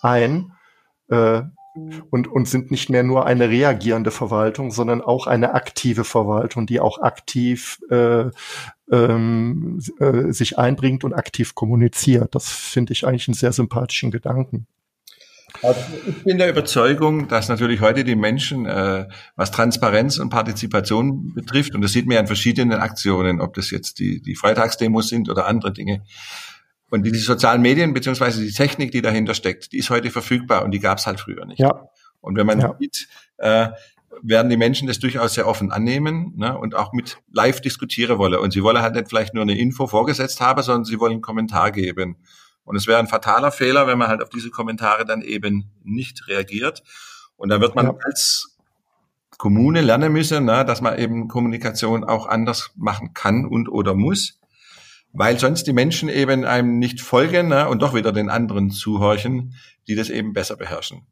[0.00, 0.52] ein
[1.08, 1.42] äh,
[2.10, 6.80] und, und sind nicht mehr nur eine reagierende Verwaltung, sondern auch eine aktive Verwaltung, die
[6.80, 8.30] auch aktiv äh,
[8.90, 12.34] ähm, äh, sich einbringt und aktiv kommuniziert.
[12.34, 14.66] Das finde ich eigentlich einen sehr sympathischen Gedanken.
[15.62, 21.34] Also ich bin der Überzeugung, dass natürlich heute die Menschen, äh, was Transparenz und Partizipation
[21.34, 25.08] betrifft, und das sieht man ja in verschiedenen Aktionen, ob das jetzt die, die Freitagsdemos
[25.08, 26.02] sind oder andere Dinge,
[26.90, 30.64] und die, die sozialen Medien beziehungsweise die Technik, die dahinter steckt, die ist heute verfügbar
[30.64, 31.58] und die gab es halt früher nicht.
[31.58, 31.88] Ja.
[32.20, 32.74] Und wenn man ja.
[32.78, 33.68] sieht, äh,
[34.22, 38.38] werden die Menschen das durchaus sehr offen annehmen ne, und auch mit live diskutieren wollen.
[38.38, 41.22] Und sie wollen halt nicht vielleicht nur eine Info vorgesetzt haben, sondern sie wollen einen
[41.22, 42.16] Kommentar geben.
[42.68, 46.28] Und es wäre ein fataler Fehler, wenn man halt auf diese Kommentare dann eben nicht
[46.28, 46.82] reagiert.
[47.38, 47.94] Und da wird man ja.
[48.04, 48.58] als
[49.38, 54.38] Kommune lernen müssen, ne, dass man eben Kommunikation auch anders machen kann und oder muss,
[55.14, 59.54] weil sonst die Menschen eben einem nicht folgen ne, und doch wieder den anderen zuhorchen,
[59.86, 61.06] die das eben besser beherrschen.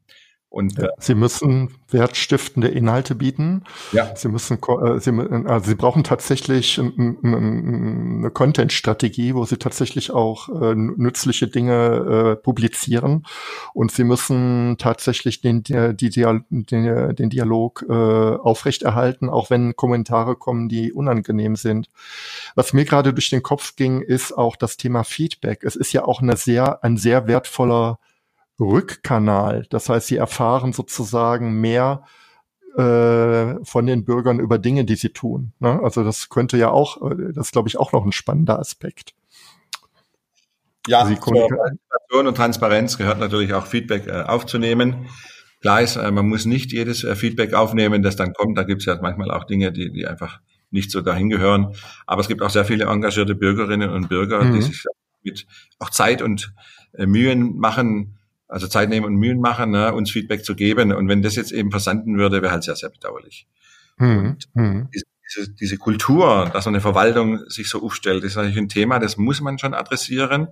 [0.49, 3.63] Und, ja, Sie müssen wertstiftende Inhalte bieten.
[3.91, 4.15] Ja.
[4.15, 5.11] Sie müssen, äh, Sie,
[5.45, 13.25] also Sie brauchen tatsächlich eine Content-Strategie, wo Sie tatsächlich auch äh, nützliche Dinge äh, publizieren.
[13.73, 20.69] Und Sie müssen tatsächlich den, die, den, den Dialog äh, aufrechterhalten, auch wenn Kommentare kommen,
[20.69, 21.89] die unangenehm sind.
[22.55, 25.63] Was mir gerade durch den Kopf ging, ist auch das Thema Feedback.
[25.63, 27.99] Es ist ja auch eine sehr, ein sehr wertvoller
[28.59, 29.65] Rückkanal.
[29.69, 32.03] Das heißt, sie erfahren sozusagen mehr
[32.77, 35.51] äh, von den Bürgern über Dinge, die sie tun.
[35.59, 35.79] Ne?
[35.81, 39.15] Also das könnte ja auch, äh, das ist glaube ich auch noch ein spannender Aspekt.
[40.87, 45.07] Ja, zur Kommunikation und Transparenz gehört natürlich auch Feedback äh, aufzunehmen.
[45.61, 48.57] Klar ist, äh, man muss nicht jedes Feedback aufnehmen, das dann kommt.
[48.57, 50.39] Da gibt es ja manchmal auch Dinge, die, die einfach
[50.69, 51.73] nicht so dahin gehören.
[52.05, 54.53] Aber es gibt auch sehr viele engagierte Bürgerinnen und Bürger, mhm.
[54.53, 54.83] die sich
[55.23, 55.47] mit
[55.79, 56.53] auch Zeit und
[56.95, 58.16] Mühen machen,
[58.47, 60.91] also Zeit nehmen und Mühen machen, ne, uns Feedback zu geben.
[60.93, 63.47] Und wenn das jetzt eben versanden würde, wäre halt sehr, sehr bedauerlich.
[63.97, 64.37] Mhm.
[64.53, 69.17] Und diese, diese Kultur, dass eine Verwaltung sich so aufstellt, ist natürlich ein Thema, das
[69.17, 70.47] muss man schon adressieren.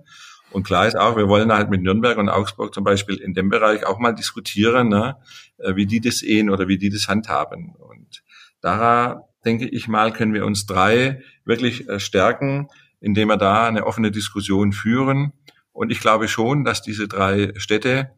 [0.50, 3.48] Und klar ist auch, wir wollen halt mit Nürnberg und Augsburg zum Beispiel in dem
[3.48, 5.16] Bereich auch mal diskutieren, ne,
[5.58, 7.74] äh, wie die das sehen oder wie die das handhaben.
[7.76, 8.22] Und
[8.60, 12.68] da denke ich mal, können wir uns drei wirklich äh, stärken,
[13.00, 15.32] indem wir da eine offene Diskussion führen
[15.76, 18.10] und ich glaube schon, dass diese drei Städte,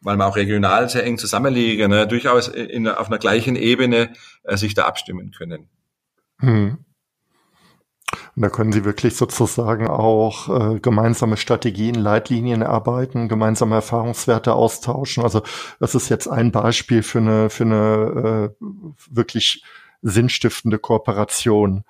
[0.00, 4.12] weil wir auch regional sehr eng zusammenliegen, ne, durchaus in, auf einer gleichen Ebene
[4.44, 5.68] äh, sich da abstimmen können.
[6.40, 6.78] Hm.
[8.34, 15.22] Und da können Sie wirklich sozusagen auch äh, gemeinsame Strategien, Leitlinien erarbeiten, gemeinsame Erfahrungswerte austauschen.
[15.22, 15.42] Also
[15.80, 18.64] das ist jetzt ein Beispiel für eine, für eine äh,
[19.10, 19.62] wirklich
[20.00, 21.84] sinnstiftende Kooperation.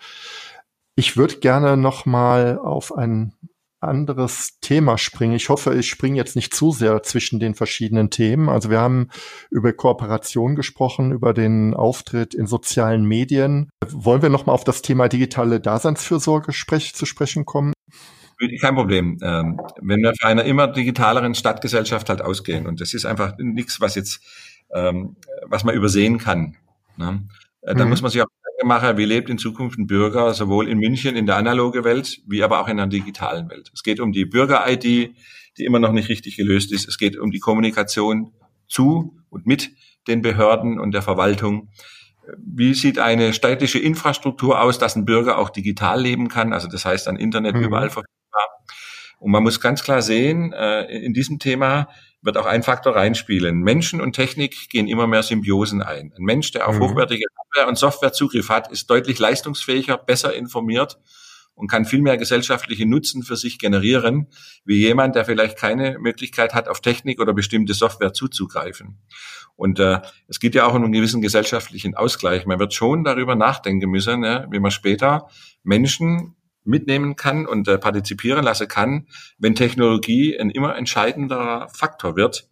[0.97, 3.35] Ich würde gerne noch mal auf ein
[3.83, 5.35] anderes Thema springen.
[5.35, 8.49] Ich hoffe, ich springe jetzt nicht zu sehr zwischen den verschiedenen Themen.
[8.49, 9.09] Also wir haben
[9.51, 13.71] über Kooperation gesprochen, über den Auftritt in sozialen Medien.
[13.89, 17.73] Wollen wir noch mal auf das Thema digitale Daseinsfürsorge sprech zu sprechen kommen?
[18.61, 19.19] Kein Problem.
[19.23, 23.81] Ähm, wenn wir für eine immer digitaleren Stadtgesellschaft halt ausgehen und das ist einfach nichts,
[23.81, 24.21] was jetzt,
[24.73, 25.17] ähm,
[25.47, 26.57] was man übersehen kann.
[26.97, 27.29] Ne?
[27.63, 27.91] Äh, dann mhm.
[27.91, 28.27] muss man sich auch
[28.63, 32.43] Gedanken wie lebt in Zukunft ein Bürger sowohl in München in der analogen Welt, wie
[32.43, 33.71] aber auch in der digitalen Welt.
[33.75, 34.83] Es geht um die Bürger-ID,
[35.59, 36.89] die immer noch nicht richtig gelöst ist.
[36.89, 38.33] Es geht um die Kommunikation
[38.69, 39.71] zu und mit
[40.09, 41.69] den Behörden und der Verwaltung.
[42.39, 46.53] Wie sieht eine städtische Infrastruktur aus, dass ein Bürger auch digital leben kann?
[46.53, 47.65] Also das heißt, an Internet mhm.
[47.65, 48.49] überall verfügbar.
[49.19, 51.89] Und man muss ganz klar sehen, äh, in diesem Thema
[52.23, 53.61] wird auch ein Faktor reinspielen.
[53.61, 56.13] Menschen und Technik gehen immer mehr Symbiosen ein.
[56.17, 56.81] Ein Mensch, der auf mhm.
[56.81, 60.99] hochwertige Hardware und Software Zugriff hat, ist deutlich leistungsfähiger, besser informiert
[61.55, 64.29] und kann viel mehr gesellschaftliche Nutzen für sich generieren,
[64.65, 68.99] wie jemand, der vielleicht keine Möglichkeit hat, auf Technik oder bestimmte Software zuzugreifen.
[69.57, 72.47] Und äh, es geht ja auch um einen gewissen gesellschaftlichen Ausgleich.
[72.47, 75.29] Man wird schon darüber nachdenken müssen, ja, wie man später
[75.63, 79.07] Menschen mitnehmen kann und äh, partizipieren lassen kann,
[79.39, 82.49] wenn Technologie ein immer entscheidender Faktor wird,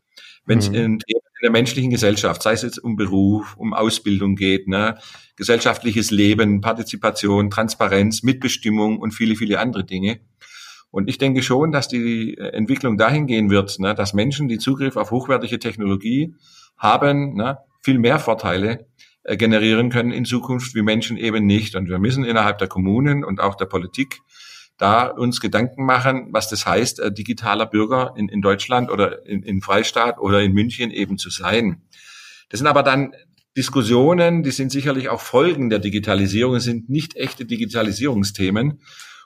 [0.47, 0.75] wenn es mhm.
[0.75, 4.99] in, in, der menschlichen Gesellschaft, sei es jetzt um Beruf, um Ausbildung geht, ne,
[5.37, 10.21] gesellschaftliches Leben, Partizipation, Transparenz, Mitbestimmung und viele, viele andere Dinge.
[10.91, 14.97] Und ich denke schon, dass die Entwicklung dahin gehen wird, ne, dass Menschen, die Zugriff
[14.97, 16.35] auf hochwertige Technologie
[16.77, 18.85] haben, ne, viel mehr Vorteile äh,
[19.25, 21.75] generieren können in Zukunft wie Menschen eben nicht.
[21.75, 24.21] Und wir müssen innerhalb der Kommunen und auch der Politik
[24.81, 29.43] da uns Gedanken machen, was das heißt, äh, digitaler Bürger in, in Deutschland oder in,
[29.43, 31.83] in Freistaat oder in München eben zu sein.
[32.49, 33.13] Das sind aber dann
[33.57, 38.81] Diskussionen, die sind sicherlich auch Folgen der Digitalisierung, sind nicht echte Digitalisierungsthemen.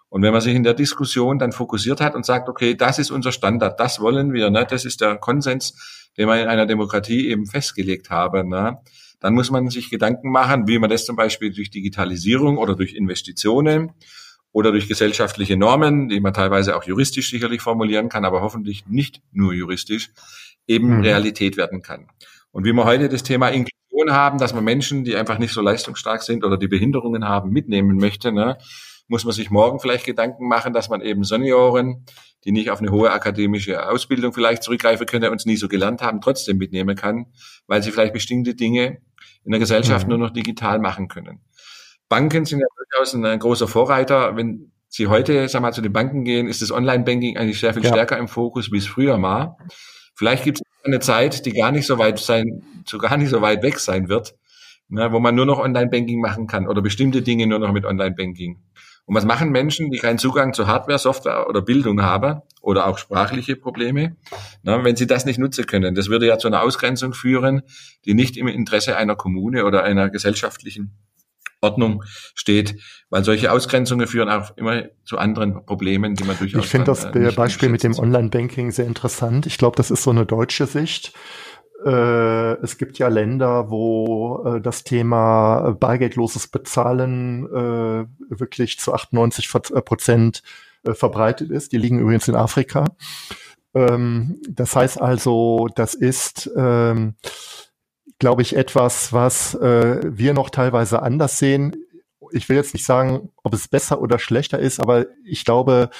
[0.08, 3.10] Und wenn man sich in der Diskussion dann fokussiert hat und sagt, okay, das ist
[3.10, 7.28] unser Standard, das wollen wir, ne, das ist der Konsens, den wir in einer Demokratie
[7.28, 8.78] eben festgelegt haben, ne,
[9.24, 12.92] dann muss man sich Gedanken machen, wie man das zum Beispiel durch Digitalisierung oder durch
[12.92, 13.92] Investitionen
[14.52, 19.22] oder durch gesellschaftliche Normen, die man teilweise auch juristisch sicherlich formulieren kann, aber hoffentlich nicht
[19.32, 20.10] nur juristisch,
[20.66, 21.00] eben mhm.
[21.00, 22.08] Realität werden kann.
[22.52, 25.62] Und wie wir heute das Thema Inklusion haben, dass man Menschen, die einfach nicht so
[25.62, 28.58] leistungsstark sind oder die Behinderungen haben, mitnehmen möchte, ne,
[29.08, 32.04] muss man sich morgen vielleicht Gedanken machen, dass man eben Senioren,
[32.44, 36.02] die nicht auf eine hohe akademische Ausbildung vielleicht zurückgreifen können und es nie so gelernt
[36.02, 37.26] haben, trotzdem mitnehmen kann,
[37.66, 39.00] weil sie vielleicht bestimmte Dinge
[39.44, 40.10] in der Gesellschaft mhm.
[40.10, 41.40] nur noch digital machen können.
[42.08, 44.36] Banken sind ja durchaus ein großer Vorreiter.
[44.36, 47.82] Wenn Sie heute, sag mal, zu den Banken gehen, ist das Online-Banking eigentlich sehr viel
[47.82, 47.90] ja.
[47.90, 49.58] stärker im Fokus, wie es früher war.
[50.14, 53.42] Vielleicht gibt es eine Zeit, die gar nicht so weit sein, so gar nicht so
[53.42, 54.36] weit weg sein wird,
[54.88, 58.62] ne, wo man nur noch Online-Banking machen kann oder bestimmte Dinge nur noch mit Online-Banking.
[59.06, 62.96] Und was machen Menschen, die keinen Zugang zu Hardware, Software oder Bildung haben oder auch
[62.96, 64.16] sprachliche Probleme,
[64.62, 65.94] na, wenn sie das nicht nutzen können?
[65.94, 67.62] Das würde ja zu einer Ausgrenzung führen,
[68.06, 70.96] die nicht im Interesse einer Kommune oder einer gesellschaftlichen
[71.60, 76.64] Ordnung steht, weil solche Ausgrenzungen führen auch immer zu anderen Problemen, die man durchaus.
[76.64, 79.46] Ich finde das äh, Beispiel mit dem Online-Banking sehr interessant.
[79.46, 81.12] Ich glaube, das ist so eine deutsche Sicht.
[81.84, 89.50] Äh, es gibt ja Länder, wo äh, das Thema bargeldloses Bezahlen äh, wirklich zu 98
[89.84, 90.42] Prozent
[90.82, 91.72] verbreitet ist.
[91.72, 92.84] Die liegen übrigens in Afrika.
[93.74, 97.14] Ähm, das heißt also, das ist, ähm,
[98.18, 101.76] glaube ich, etwas, was wir noch teilweise anders sehen.
[102.30, 105.90] Ich will jetzt nicht sagen, ob es besser oder schlechter ist, aber ich glaube,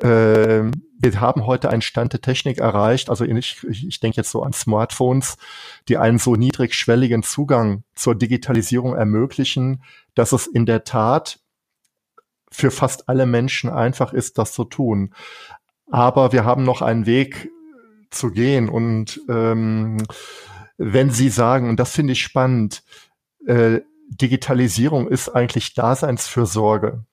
[0.00, 4.42] äh, wir haben heute einen Stand der Technik erreicht, also ich, ich denke jetzt so
[4.42, 5.36] an Smartphones,
[5.88, 9.82] die einen so niedrigschwelligen Zugang zur Digitalisierung ermöglichen,
[10.14, 11.40] dass es in der Tat
[12.50, 15.12] für fast alle Menschen einfach ist, das zu tun.
[15.90, 17.50] Aber wir haben noch einen Weg
[18.10, 18.68] zu gehen.
[18.68, 19.98] Und ähm,
[20.78, 22.82] wenn Sie sagen, und das finde ich spannend,
[23.46, 27.04] äh, Digitalisierung ist eigentlich Daseinsfürsorge,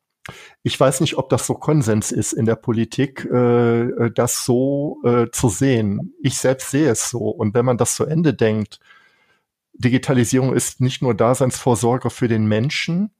[0.63, 4.99] ich weiß nicht, ob das so Konsens ist in der Politik, äh, äh, das so
[5.03, 6.13] äh, zu sehen.
[6.21, 7.29] Ich selbst sehe es so.
[7.29, 8.79] Und wenn man das zu Ende denkt,
[9.73, 13.11] Digitalisierung ist nicht nur Daseinsvorsorge für den Menschen,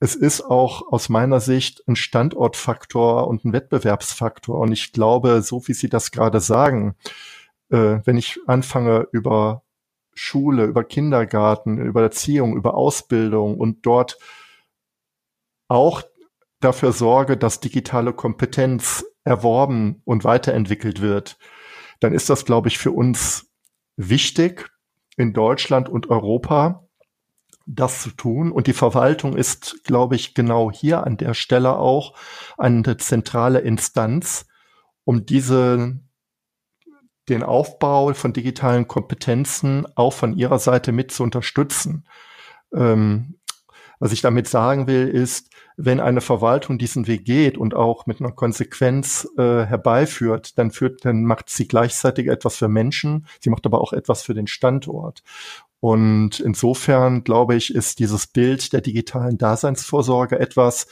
[0.00, 4.58] es ist auch aus meiner Sicht ein Standortfaktor und ein Wettbewerbsfaktor.
[4.58, 6.96] Und ich glaube, so wie Sie das gerade sagen,
[7.70, 9.62] äh, wenn ich anfange über
[10.12, 14.18] Schule, über Kindergarten, über Erziehung, über Ausbildung und dort
[15.68, 16.02] auch
[16.64, 21.38] dafür sorge, dass digitale Kompetenz erworben und weiterentwickelt wird,
[22.00, 23.50] dann ist das, glaube ich, für uns
[23.96, 24.70] wichtig
[25.16, 26.88] in Deutschland und Europa,
[27.66, 28.50] das zu tun.
[28.50, 32.16] Und die Verwaltung ist, glaube ich, genau hier an der Stelle auch
[32.58, 34.46] eine zentrale Instanz,
[35.04, 36.00] um diese
[37.28, 42.08] den Aufbau von digitalen Kompetenzen auch von ihrer Seite mit zu unterstützen.
[42.74, 43.38] Ähm,
[44.02, 48.18] was ich damit sagen will, ist, wenn eine Verwaltung diesen Weg geht und auch mit
[48.18, 53.64] einer Konsequenz äh, herbeiführt, dann führt, dann macht sie gleichzeitig etwas für Menschen, sie macht
[53.64, 55.22] aber auch etwas für den Standort.
[55.78, 60.88] Und insofern glaube ich, ist dieses Bild der digitalen Daseinsvorsorge etwas,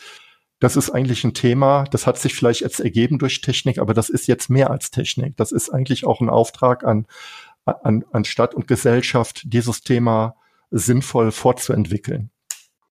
[0.61, 4.09] das ist eigentlich ein Thema, das hat sich vielleicht jetzt ergeben durch Technik, aber das
[4.09, 5.37] ist jetzt mehr als Technik.
[5.37, 7.09] Das ist eigentlich auch ein Auftrag an,
[7.64, 10.37] an, an Stadt und Gesellschaft, dieses Thema
[10.70, 12.31] sinnvoll fortzuentwickeln.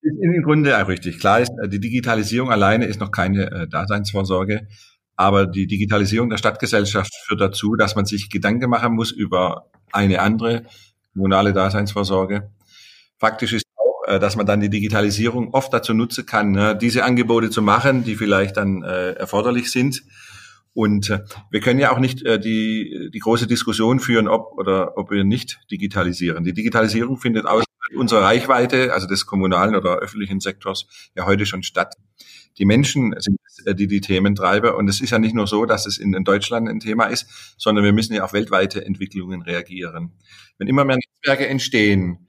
[0.02, 1.20] Im Grunde auch richtig.
[1.20, 4.68] Klar ist, äh, die Digitalisierung alleine ist noch keine äh, Daseinsvorsorge,
[5.16, 10.22] aber die Digitalisierung der Stadtgesellschaft führt dazu, dass man sich Gedanken machen muss über eine
[10.22, 10.64] andere
[11.14, 12.50] kommunale Daseinsvorsorge.
[13.18, 17.04] Faktisch ist auch, äh, dass man dann die Digitalisierung oft dazu nutzen kann, ne, diese
[17.04, 20.04] Angebote zu machen, die vielleicht dann erforderlich sind.
[20.74, 21.10] Und
[21.50, 25.60] wir können ja auch nicht die, die große Diskussion führen, ob oder ob wir nicht
[25.72, 26.44] digitalisieren.
[26.46, 31.64] Die Digitalisierung findet aus unsere Reichweite, also des kommunalen oder öffentlichen Sektors, ja heute schon
[31.64, 31.96] statt.
[32.58, 34.74] Die Menschen sind äh, die die Themen treiben.
[34.74, 37.56] Und es ist ja nicht nur so, dass es in, in Deutschland ein Thema ist,
[37.58, 40.14] sondern wir müssen ja auf weltweite Entwicklungen reagieren.
[40.58, 42.28] Wenn immer mehr Netzwerke entstehen,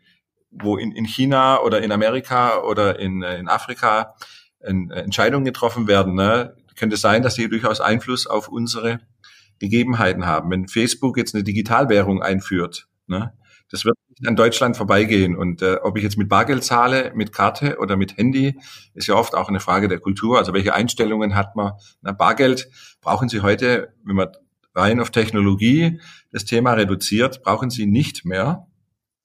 [0.50, 4.14] wo in, in China oder in Amerika oder in, äh, in Afrika
[4.60, 9.00] in, äh, Entscheidungen getroffen werden, ne, könnte es sein, dass sie durchaus Einfluss auf unsere
[9.58, 10.50] Gegebenheiten haben.
[10.50, 13.32] Wenn Facebook jetzt eine Digitalwährung einführt, ne,
[13.70, 15.36] das wird an Deutschland vorbeigehen.
[15.36, 18.58] Und äh, ob ich jetzt mit Bargeld zahle, mit Karte oder mit Handy,
[18.94, 20.38] ist ja oft auch eine Frage der Kultur.
[20.38, 21.72] Also welche Einstellungen hat man?
[22.02, 22.68] Na, Bargeld
[23.00, 24.28] brauchen Sie heute, wenn man
[24.74, 26.00] rein auf Technologie
[26.32, 28.66] das Thema reduziert, brauchen Sie nicht mehr.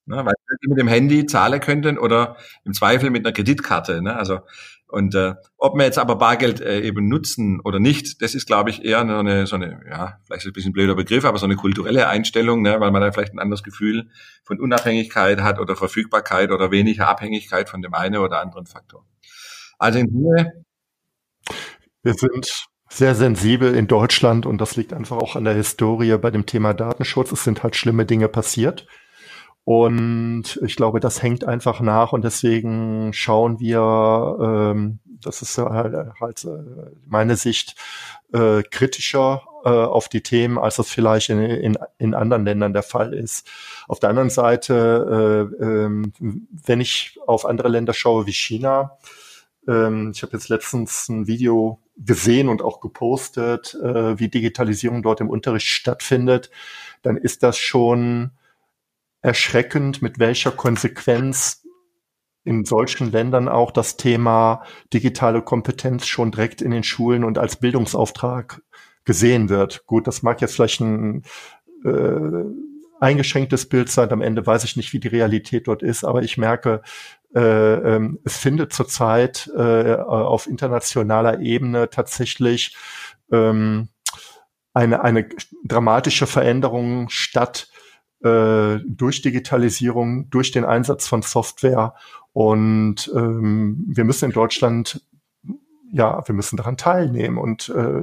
[0.08, 4.04] Ne, weil Sie mit dem Handy zahlen könnten oder im Zweifel mit einer Kreditkarte.
[4.04, 4.16] Ne?
[4.16, 4.42] Also
[4.88, 8.70] und äh, ob wir jetzt aber Bargeld äh, eben nutzen oder nicht, das ist, glaube
[8.70, 12.08] ich, eher eine, so eine, ja, vielleicht ein bisschen blöder Begriff, aber so eine kulturelle
[12.08, 14.10] Einstellung, ne, weil man da vielleicht ein anderes Gefühl
[14.44, 19.06] von Unabhängigkeit hat oder Verfügbarkeit oder weniger Abhängigkeit von dem einen oder anderen Faktor.
[19.80, 20.52] Also in Ruhe.
[22.04, 26.30] Wir sind sehr sensibel in Deutschland und das liegt einfach auch an der Historie bei
[26.30, 27.32] dem Thema Datenschutz.
[27.32, 28.88] Es sind halt schlimme Dinge passiert.
[29.66, 36.14] Und ich glaube, das hängt einfach nach und deswegen schauen wir, ähm, das ist halt,
[36.22, 36.48] halt
[37.08, 37.76] meine Sicht,
[38.32, 42.84] äh, kritischer äh, auf die Themen, als das vielleicht in, in, in anderen Ländern der
[42.84, 43.48] Fall ist.
[43.88, 46.04] Auf der anderen Seite, äh, äh,
[46.66, 48.98] wenn ich auf andere Länder schaue wie China,
[49.68, 55.22] äh, ich habe jetzt letztens ein Video gesehen und auch gepostet, äh, wie Digitalisierung dort
[55.22, 56.52] im Unterricht stattfindet,
[57.02, 58.32] dann ist das schon
[59.26, 61.64] erschreckend, mit welcher Konsequenz
[62.44, 64.64] in solchen Ländern auch das Thema
[64.94, 68.62] digitale Kompetenz schon direkt in den Schulen und als Bildungsauftrag
[69.04, 69.86] gesehen wird.
[69.88, 71.24] Gut, das mag jetzt vielleicht ein
[71.84, 72.44] äh,
[73.00, 74.12] eingeschränktes Bild sein.
[74.12, 76.84] Am Ende weiß ich nicht, wie die Realität dort ist, aber ich merke,
[77.34, 77.40] äh,
[77.96, 82.78] äh, es findet zurzeit äh, auf internationaler Ebene tatsächlich
[83.32, 83.90] ähm,
[84.74, 85.28] eine, eine
[85.64, 87.70] dramatische Veränderung statt
[88.26, 91.94] äh, durch Digitalisierung, durch den Einsatz von Software.
[92.34, 95.02] Und ähm, wir müssen in Deutschland,
[95.92, 98.02] ja, wir müssen daran teilnehmen und äh,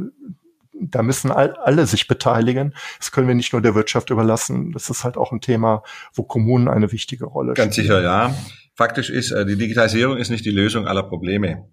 [0.80, 2.74] da müssen all, alle sich beteiligen.
[2.98, 4.72] Das können wir nicht nur der Wirtschaft überlassen.
[4.72, 5.82] Das ist halt auch ein Thema,
[6.14, 7.66] wo Kommunen eine wichtige Rolle spielen.
[7.66, 8.34] Ganz sicher, ja.
[8.74, 11.68] Faktisch ist, äh, die Digitalisierung ist nicht die Lösung aller Probleme.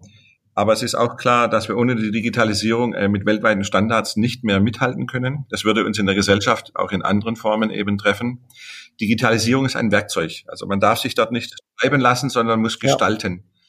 [0.60, 4.44] Aber es ist auch klar, dass wir ohne die Digitalisierung äh, mit weltweiten Standards nicht
[4.44, 5.46] mehr mithalten können.
[5.48, 8.44] Das würde uns in der Gesellschaft auch in anderen Formen eben treffen.
[9.00, 10.42] Digitalisierung ist ein Werkzeug.
[10.48, 13.36] Also man darf sich dort nicht schreiben lassen, sondern muss gestalten.
[13.38, 13.60] Ja.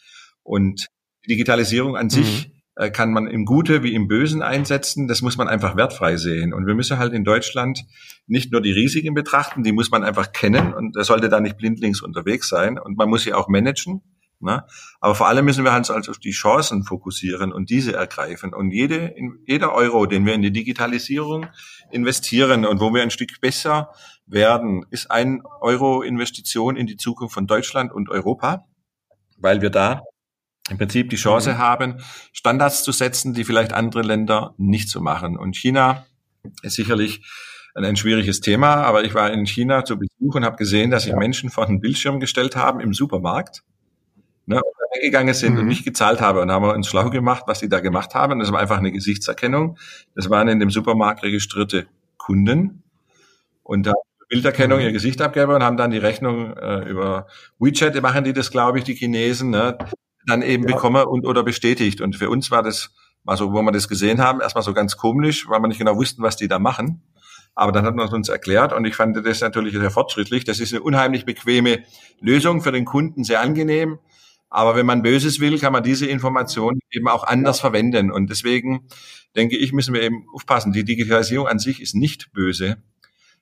[0.43, 0.87] Und
[1.29, 2.61] Digitalisierung an sich mhm.
[2.75, 5.07] Äh, kann man im Gute wie im Bösen einsetzen.
[5.07, 6.53] Das muss man einfach wertfrei sehen.
[6.53, 7.85] Und wir müssen halt in Deutschland
[8.27, 11.57] nicht nur die Risiken betrachten, die muss man einfach kennen und er sollte da nicht
[11.57, 12.79] blindlings unterwegs sein.
[12.79, 14.01] Und man muss sie auch managen.
[14.41, 14.63] Ne?
[14.99, 18.53] Aber vor allem müssen wir uns also auf die Chancen fokussieren und diese ergreifen.
[18.53, 19.13] Und jede,
[19.45, 21.47] jeder Euro, den wir in die Digitalisierung
[21.91, 23.91] investieren und wo wir ein Stück besser
[24.25, 28.65] werden, ist ein Euro Investition in die Zukunft von Deutschland und Europa,
[29.37, 30.01] weil wir da
[30.69, 31.57] im Prinzip die Chance mhm.
[31.57, 35.37] haben, Standards zu setzen, die vielleicht andere Länder nicht so machen.
[35.37, 36.05] Und China
[36.61, 37.25] ist sicherlich
[37.75, 41.03] ein, ein schwieriges Thema, aber ich war in China zu Besuch und habe gesehen, dass
[41.03, 41.15] sich.
[41.15, 43.63] Menschen vor einen Bildschirm gestellt haben im Supermarkt
[44.51, 44.61] ne,
[44.95, 45.59] weggegangen sind mhm.
[45.59, 48.39] und nicht gezahlt haben und haben wir uns schlau gemacht, was sie da gemacht haben.
[48.39, 49.77] Das war einfach eine Gesichtserkennung.
[50.15, 51.87] Das waren in dem Supermarkt registrierte
[52.17, 52.83] Kunden
[53.63, 53.93] und da
[54.31, 54.85] Bilderkennung mhm.
[54.85, 57.27] ihr Gesicht abgeben und haben dann die Rechnung äh, über
[57.59, 59.77] WeChat, machen die das, glaube ich, die Chinesen, ne,
[60.25, 60.73] dann eben ja.
[60.73, 61.99] bekommen und oder bestätigt.
[61.99, 62.91] Und für uns war das,
[63.25, 66.23] also wo wir das gesehen haben, erstmal so ganz komisch, weil wir nicht genau wussten,
[66.23, 67.01] was die da machen.
[67.55, 70.45] Aber dann hat man es uns erklärt und ich fand das natürlich sehr fortschrittlich.
[70.45, 71.83] Das ist eine unheimlich bequeme
[72.21, 73.99] Lösung für den Kunden, sehr angenehm.
[74.51, 77.61] Aber wenn man Böses will, kann man diese Informationen eben auch anders ja.
[77.61, 78.11] verwenden.
[78.11, 78.87] Und deswegen
[79.35, 80.71] denke ich, müssen wir eben aufpassen.
[80.71, 82.77] Die Digitalisierung an sich ist nicht böse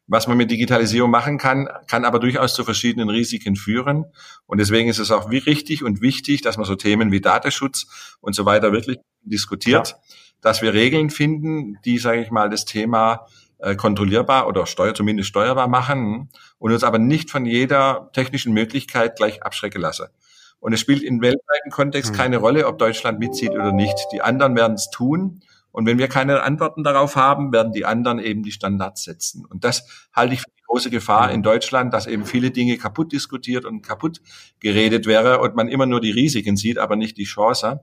[0.10, 4.06] was man mit Digitalisierung machen kann, kann aber durchaus zu verschiedenen Risiken führen.
[4.48, 8.34] Und deswegen ist es auch richtig und wichtig, dass man so Themen wie Datenschutz und
[8.34, 9.96] so weiter wirklich diskutiert, ja.
[10.42, 13.28] dass wir Regeln finden, die, sage ich mal, das Thema
[13.60, 19.16] äh, kontrollierbar oder steuer, zumindest steuerbar machen und uns aber nicht von jeder technischen Möglichkeit
[19.16, 20.08] gleich abschrecken lassen.
[20.60, 22.18] Und es spielt im weltweiten Kontext mhm.
[22.18, 23.96] keine Rolle, ob Deutschland mitzieht oder nicht.
[24.12, 25.42] Die anderen werden es tun.
[25.72, 29.46] Und wenn wir keine Antworten darauf haben, werden die anderen eben die Standards setzen.
[29.46, 33.12] Und das halte ich für die große Gefahr in Deutschland, dass eben viele Dinge kaputt
[33.12, 34.22] diskutiert und kaputt
[34.60, 37.82] geredet wäre und man immer nur die Risiken sieht, aber nicht die Chance.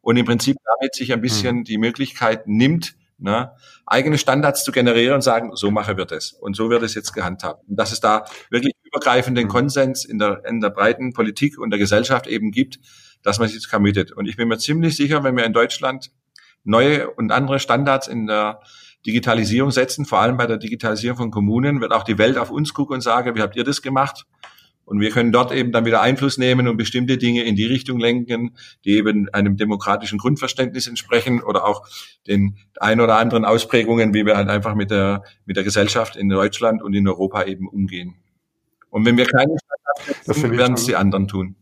[0.00, 1.64] Und im Prinzip damit sich ein bisschen mhm.
[1.64, 3.52] die Möglichkeit nimmt, ne,
[3.86, 6.32] eigene Standards zu generieren und sagen, so mache wird es.
[6.32, 7.68] Und so wird es jetzt gehandhabt.
[7.68, 9.48] Und dass es da wirklich übergreifenden mhm.
[9.48, 12.78] Konsens in der, in der breiten Politik und der Gesellschaft eben gibt,
[13.22, 14.12] dass man sich jetzt committet.
[14.12, 16.10] Und ich bin mir ziemlich sicher, wenn wir in Deutschland
[16.64, 18.60] neue und andere Standards in der
[19.06, 22.74] Digitalisierung setzen, vor allem bei der Digitalisierung von Kommunen, wird auch die Welt auf uns
[22.74, 24.24] gucken und sagen, wie habt ihr das gemacht?
[24.84, 27.98] Und wir können dort eben dann wieder Einfluss nehmen und bestimmte Dinge in die Richtung
[27.98, 31.86] lenken, die eben einem demokratischen Grundverständnis entsprechen oder auch
[32.28, 36.28] den ein oder anderen Ausprägungen, wie wir halt einfach mit der, mit der Gesellschaft in
[36.28, 38.14] Deutschland und in Europa eben umgehen.
[38.90, 41.56] Und wenn wir keine Standards setzen, werden es die anderen tun.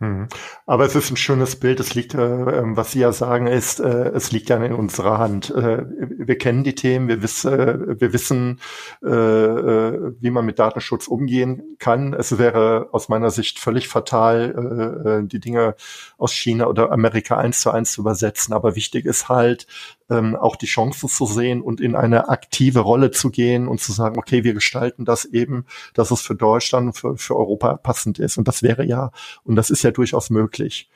[0.00, 0.28] Hm.
[0.64, 1.78] Aber es ist ein schönes Bild.
[1.78, 5.18] Es liegt, äh, ähm, was Sie ja sagen, ist, äh, es liegt ja in unserer
[5.18, 5.50] Hand.
[5.50, 8.60] Äh, wir kennen die Themen, wir, wiss, äh, wir wissen,
[9.04, 12.14] äh, äh, wie man mit Datenschutz umgehen kann.
[12.14, 15.74] Es wäre aus meiner Sicht völlig fatal, die Dinge
[16.16, 18.54] aus China oder Amerika eins zu eins zu übersetzen.
[18.54, 19.66] Aber wichtig ist halt,
[20.10, 23.92] ähm, auch die Chancen zu sehen und in eine aktive Rolle zu gehen und zu
[23.92, 28.18] sagen, okay, wir gestalten das eben, dass es für Deutschland und für, für Europa passend
[28.18, 28.36] ist.
[28.36, 29.12] Und das wäre ja,
[29.44, 30.90] und das ist ja durchaus möglich.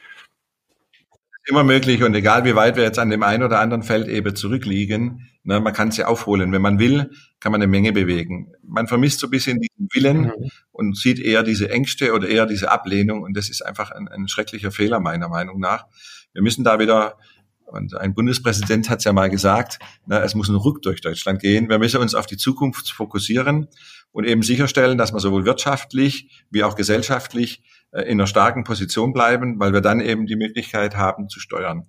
[1.47, 4.35] Immer möglich und egal wie weit wir jetzt an dem einen oder anderen Feld eben
[4.35, 6.53] zurückliegen, ne, man kann ja aufholen.
[6.53, 8.53] Wenn man will, kann man eine Menge bewegen.
[8.63, 10.51] Man vermisst so ein bisschen diesen Willen mhm.
[10.73, 14.27] und sieht eher diese Ängste oder eher diese Ablehnung und das ist einfach ein, ein
[14.27, 15.87] schrecklicher Fehler meiner Meinung nach.
[16.33, 17.19] Wir müssen da wieder
[17.67, 21.41] Und ein Bundespräsident hat es ja mal gesagt, na, es muss ein Ruck durch Deutschland
[21.41, 21.69] gehen.
[21.69, 23.69] Wir müssen uns auf die Zukunft fokussieren
[24.13, 29.13] und eben sicherstellen, dass wir sowohl wirtschaftlich wie auch gesellschaftlich äh, in einer starken Position
[29.13, 31.89] bleiben, weil wir dann eben die Möglichkeit haben zu steuern.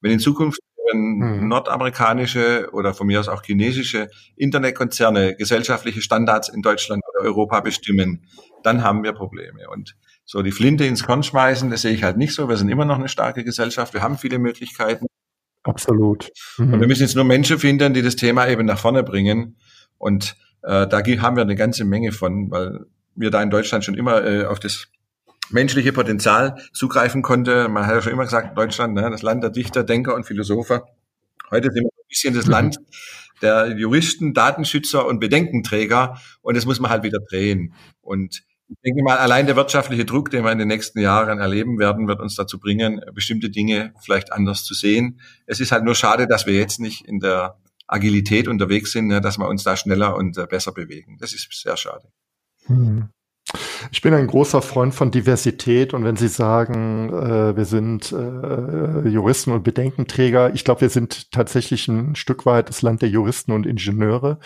[0.00, 0.60] Wenn in Zukunft
[0.90, 1.48] hm.
[1.48, 8.26] nordamerikanische oder von mir aus auch chinesische Internetkonzerne gesellschaftliche Standards in Deutschland oder Europa bestimmen,
[8.62, 9.68] dann haben wir Probleme.
[9.70, 12.48] Und so die Flinte ins Korn schmeißen, das sehe ich halt nicht so.
[12.48, 13.94] Wir sind immer noch eine starke Gesellschaft.
[13.94, 15.06] Wir haben viele Möglichkeiten.
[15.64, 16.30] Absolut.
[16.58, 16.74] Mhm.
[16.74, 19.56] Und wir müssen jetzt nur Menschen finden, die das Thema eben nach vorne bringen.
[19.98, 22.80] Und äh, da haben wir eine ganze Menge von, weil
[23.14, 24.88] wir da in Deutschland schon immer äh, auf das
[25.50, 27.68] menschliche Potenzial zugreifen konnte.
[27.68, 30.86] Man hat ja schon immer gesagt, Deutschland, ne, das Land der Dichter, Denker und Philosopher.
[31.50, 32.52] Heute sind wir ein bisschen das mhm.
[32.52, 32.78] Land
[33.42, 36.20] der Juristen, Datenschützer und Bedenkenträger.
[36.42, 37.74] Und das muss man halt wieder drehen.
[38.00, 41.78] Und ich denke mal, allein der wirtschaftliche Druck, den wir in den nächsten Jahren erleben
[41.78, 45.20] werden, wird uns dazu bringen, bestimmte Dinge vielleicht anders zu sehen.
[45.46, 49.20] Es ist halt nur schade, dass wir jetzt nicht in der Agilität unterwegs sind, ne,
[49.20, 51.18] dass wir uns da schneller und äh, besser bewegen.
[51.20, 52.08] Das ist sehr schade.
[52.66, 53.10] Hm.
[53.92, 59.08] Ich bin ein großer Freund von Diversität und wenn Sie sagen, äh, wir sind äh,
[59.08, 63.52] Juristen und Bedenkenträger, ich glaube, wir sind tatsächlich ein Stück weit das Land der Juristen
[63.52, 64.38] und Ingenieure.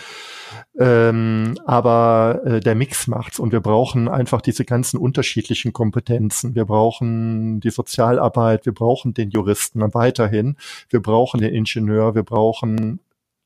[0.79, 6.55] Ähm, aber äh, der Mix macht's und wir brauchen einfach diese ganzen unterschiedlichen Kompetenzen.
[6.55, 10.57] Wir brauchen die Sozialarbeit, wir brauchen den Juristen weiterhin,
[10.91, 13.01] wir brauchen den Ingenieur, wir brauchen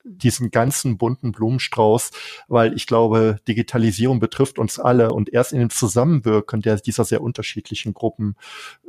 [0.04, 2.10] diesen ganzen bunten Blumenstrauß,
[2.48, 7.22] weil ich glaube, Digitalisierung betrifft uns alle und erst in dem Zusammenwirken der, dieser sehr
[7.22, 8.36] unterschiedlichen Gruppen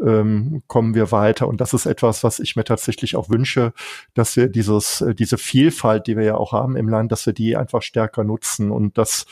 [0.04, 1.48] ähm, kommen wir weiter.
[1.48, 3.74] Und das ist etwas, was ich mir tatsächlich auch wünsche,
[4.14, 7.34] dass wir dieses, äh, diese Vielfalt, die wir ja auch haben im Land, dass wir
[7.34, 9.26] die einfach stärker nutzen und das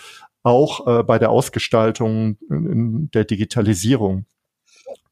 [0.43, 4.25] auch äh, bei der Ausgestaltung äh, der Digitalisierung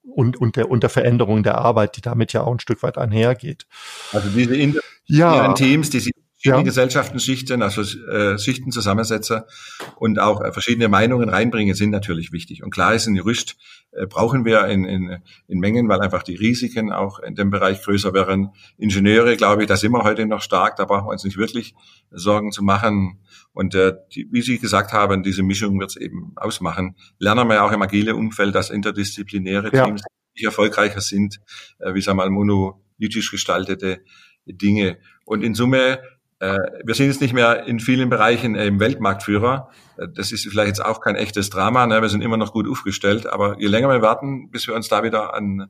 [0.04, 2.98] und, und, der, und der Veränderung der Arbeit, die damit ja auch ein Stück weit
[2.98, 3.68] einhergeht.
[4.12, 5.54] Also diese ja.
[5.54, 6.64] Teams, die sich verschiedene ja.
[6.64, 9.46] Gesellschaftenschichten, also äh, Schichtenzusammensetzer
[9.98, 12.64] und auch äh, verschiedene Meinungen reinbringen, sind natürlich wichtig.
[12.64, 13.58] Und klar ist, ein Jurist
[13.92, 17.84] äh, brauchen wir in, in, in Mengen, weil einfach die Risiken auch in dem Bereich
[17.84, 18.52] größer wären.
[18.78, 21.76] Ingenieure, glaube ich, da sind wir heute noch stark, da brauchen wir uns nicht wirklich
[22.10, 23.20] Sorgen zu machen.
[23.52, 26.96] Und äh, die, wie Sie gesagt haben, diese Mischung wird es eben ausmachen.
[27.18, 29.84] Lernen wir ja auch im agile Umfeld, dass interdisziplinäre ja.
[29.84, 30.04] Teams
[30.36, 31.42] nicht erfolgreicher sind,
[31.80, 34.04] äh, wie sagen wir mal monolithisch gestaltete
[34.46, 35.00] Dinge.
[35.26, 36.00] Und in Summe
[36.40, 39.70] wir sind jetzt nicht mehr in vielen Bereichen im Weltmarktführer.
[39.98, 41.86] Äh, das ist vielleicht jetzt auch kein echtes Drama.
[41.86, 42.02] Ne?
[42.02, 43.28] Wir sind immer noch gut aufgestellt.
[43.28, 45.70] Aber je länger wir warten, bis wir uns da wieder an,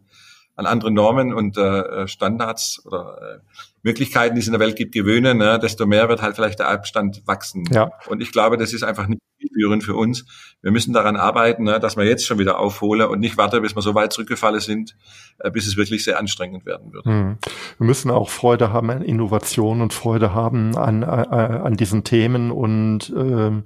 [0.56, 3.40] an andere Normen und äh, Standards oder äh,
[3.84, 5.60] Möglichkeiten, die es in der Welt gibt, gewöhnen, ne?
[5.60, 7.66] desto mehr wird halt vielleicht der Abstand wachsen.
[7.72, 7.92] Ja.
[8.08, 10.26] Und ich glaube, das ist einfach nicht zielführend für uns.
[10.62, 13.76] Wir müssen daran arbeiten, ne, dass wir jetzt schon wieder aufholen und nicht warten, bis
[13.76, 14.96] wir so weit zurückgefallen sind,
[15.40, 17.06] äh, bis es wirklich sehr anstrengend werden wird.
[17.06, 17.38] Hm.
[17.78, 22.04] Wir müssen auch Freude haben an Innovation und Freude haben an, an, äh, an diesen
[22.04, 22.52] Themen.
[22.52, 23.64] Und ähm,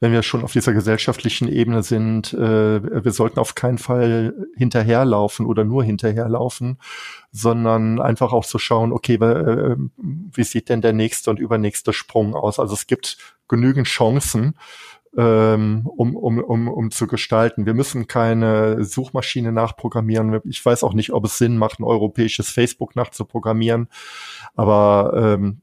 [0.00, 5.46] wenn wir schon auf dieser gesellschaftlichen Ebene sind, äh, wir sollten auf keinen Fall hinterherlaufen
[5.46, 6.78] oder nur hinterherlaufen,
[7.36, 12.32] sondern einfach auch zu schauen, okay, äh, wie sieht denn der nächste und übernächste Sprung
[12.32, 12.60] aus?
[12.60, 13.18] Also es gibt
[13.48, 14.54] genügend Chancen,
[15.18, 17.66] ähm, um, um, um, um zu gestalten.
[17.66, 20.42] Wir müssen keine Suchmaschine nachprogrammieren.
[20.44, 23.88] Ich weiß auch nicht, ob es Sinn macht, ein europäisches Facebook nachzuprogrammieren.
[24.54, 25.60] Aber ähm,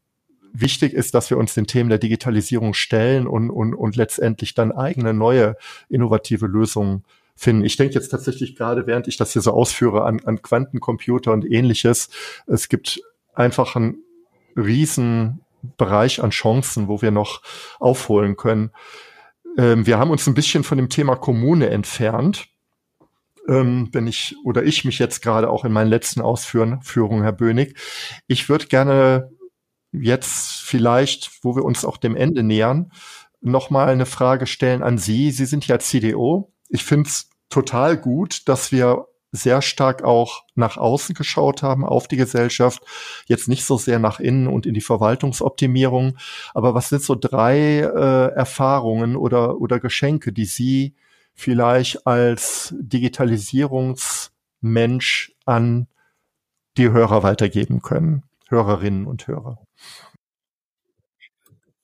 [0.51, 4.74] wichtig ist, dass wir uns den Themen der Digitalisierung stellen und, und, und letztendlich dann
[4.74, 5.55] eigene neue
[5.88, 7.05] innovative Lösungen
[7.42, 7.66] finden.
[7.66, 11.44] Ich denke jetzt tatsächlich gerade, während ich das hier so ausführe, an, an Quantencomputer und
[11.44, 12.10] ähnliches.
[12.46, 13.02] Es gibt
[13.34, 14.04] einfach einen
[14.56, 15.42] riesen
[15.76, 17.42] Bereich an Chancen, wo wir noch
[17.80, 18.70] aufholen können.
[19.58, 22.48] Ähm, wir haben uns ein bisschen von dem Thema Kommune entfernt.
[23.48, 27.76] Ähm, wenn ich oder ich mich jetzt gerade auch in meinen letzten Ausführungen, Herr Bönig.
[28.28, 29.32] Ich würde gerne
[29.92, 32.92] jetzt vielleicht, wo wir uns auch dem Ende nähern,
[33.42, 35.32] nochmal eine Frage stellen an Sie.
[35.32, 36.54] Sie sind ja CDO.
[36.70, 42.08] Ich finde es total gut, dass wir sehr stark auch nach außen geschaut haben, auf
[42.08, 42.84] die Gesellschaft,
[43.28, 46.18] jetzt nicht so sehr nach innen und in die Verwaltungsoptimierung.
[46.54, 50.95] Aber was sind so drei äh, Erfahrungen oder, oder Geschenke, die Sie
[51.34, 55.88] vielleicht als Digitalisierungsmensch an
[56.78, 59.60] die Hörer weitergeben können, Hörerinnen und Hörer?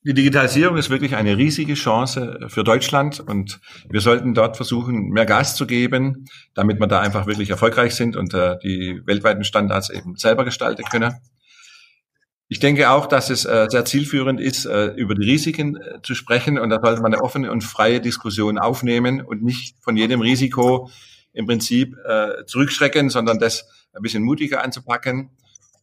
[0.04, 3.20] Die Digitalisierung ist wirklich eine riesige Chance für Deutschland.
[3.20, 7.96] Und wir sollten dort versuchen, mehr Gas zu geben, damit wir da einfach wirklich erfolgreich
[7.96, 11.16] sind und äh, die weltweiten Standards eben selber gestalten können.
[12.48, 16.16] Ich denke auch, dass es äh, sehr zielführend ist, äh, über die Risiken äh, zu
[16.16, 16.58] sprechen.
[16.58, 20.90] Und da sollte man eine offene und freie Diskussion aufnehmen und nicht von jedem Risiko
[21.34, 25.32] im Prinzip äh, zurückschrecken, sondern das ein bisschen mutiger anzupacken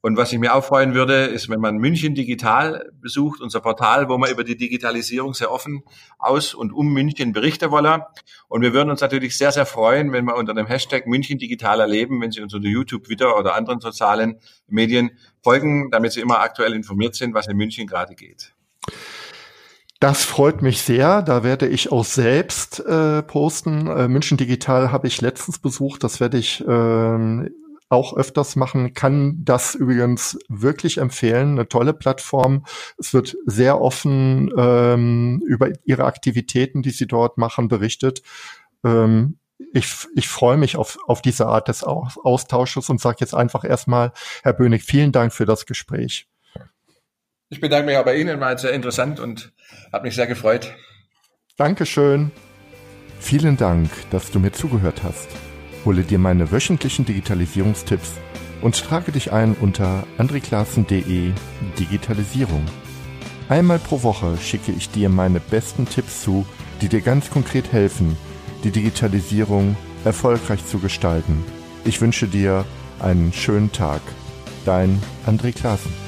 [0.05, 4.07] Und was ich mir auch freuen würde, ist, wenn man München Digital besucht, unser Portal,
[4.11, 5.83] wo man über die Digitalisierung sehr offen
[6.19, 8.05] aus und um München berichten wolle.
[8.49, 11.81] Und wir würden uns natürlich sehr, sehr freuen, wenn wir unter dem Hashtag München Digital
[11.81, 16.41] erleben, wenn Sie uns unter YouTube, Twitter oder anderen sozialen Medien folgen, damit Sie immer
[16.41, 18.53] aktuell informiert sind, was in München gerade geht.
[20.01, 21.23] Das freut mich sehr.
[21.23, 23.87] Da werde ich auch selbst äh, posten.
[23.87, 26.05] Äh, München Digital habe ich letztens besucht.
[26.05, 27.49] Das werde ich äh,
[27.89, 31.53] auch öfters machen, kann das übrigens wirklich empfehlen.
[31.53, 32.65] Eine tolle Plattform.
[32.99, 38.23] Es wird sehr offen ähm, über ihre Aktivitäten, die sie dort machen, berichtet.
[38.85, 39.39] Ähm,
[39.73, 44.13] ich, ich freue mich auf, auf diese Art des Austausches und sage jetzt einfach erstmal,
[44.43, 46.29] Herr Bönig, vielen Dank für das Gespräch.
[47.51, 49.53] Ich bedanke mich auch bei Ihnen, war sehr interessant und
[49.93, 50.75] hat mich sehr gefreut.
[51.57, 52.33] Dankeschön.
[53.21, 55.29] Vielen Dank, dass du mir zugehört hast.
[55.85, 58.13] Hole dir meine wöchentlichen Digitalisierungstipps
[58.63, 61.33] und trage dich ein unter andreklassen.de
[61.79, 62.65] Digitalisierung.
[63.49, 66.47] Einmal pro Woche schicke ich dir meine besten Tipps zu,
[66.81, 68.17] die dir ganz konkret helfen,
[68.65, 71.45] die Digitalisierung erfolgreich zu gestalten.
[71.85, 72.65] Ich wünsche dir
[73.01, 74.01] einen schönen Tag.
[74.65, 76.04] Dein André Klaassen.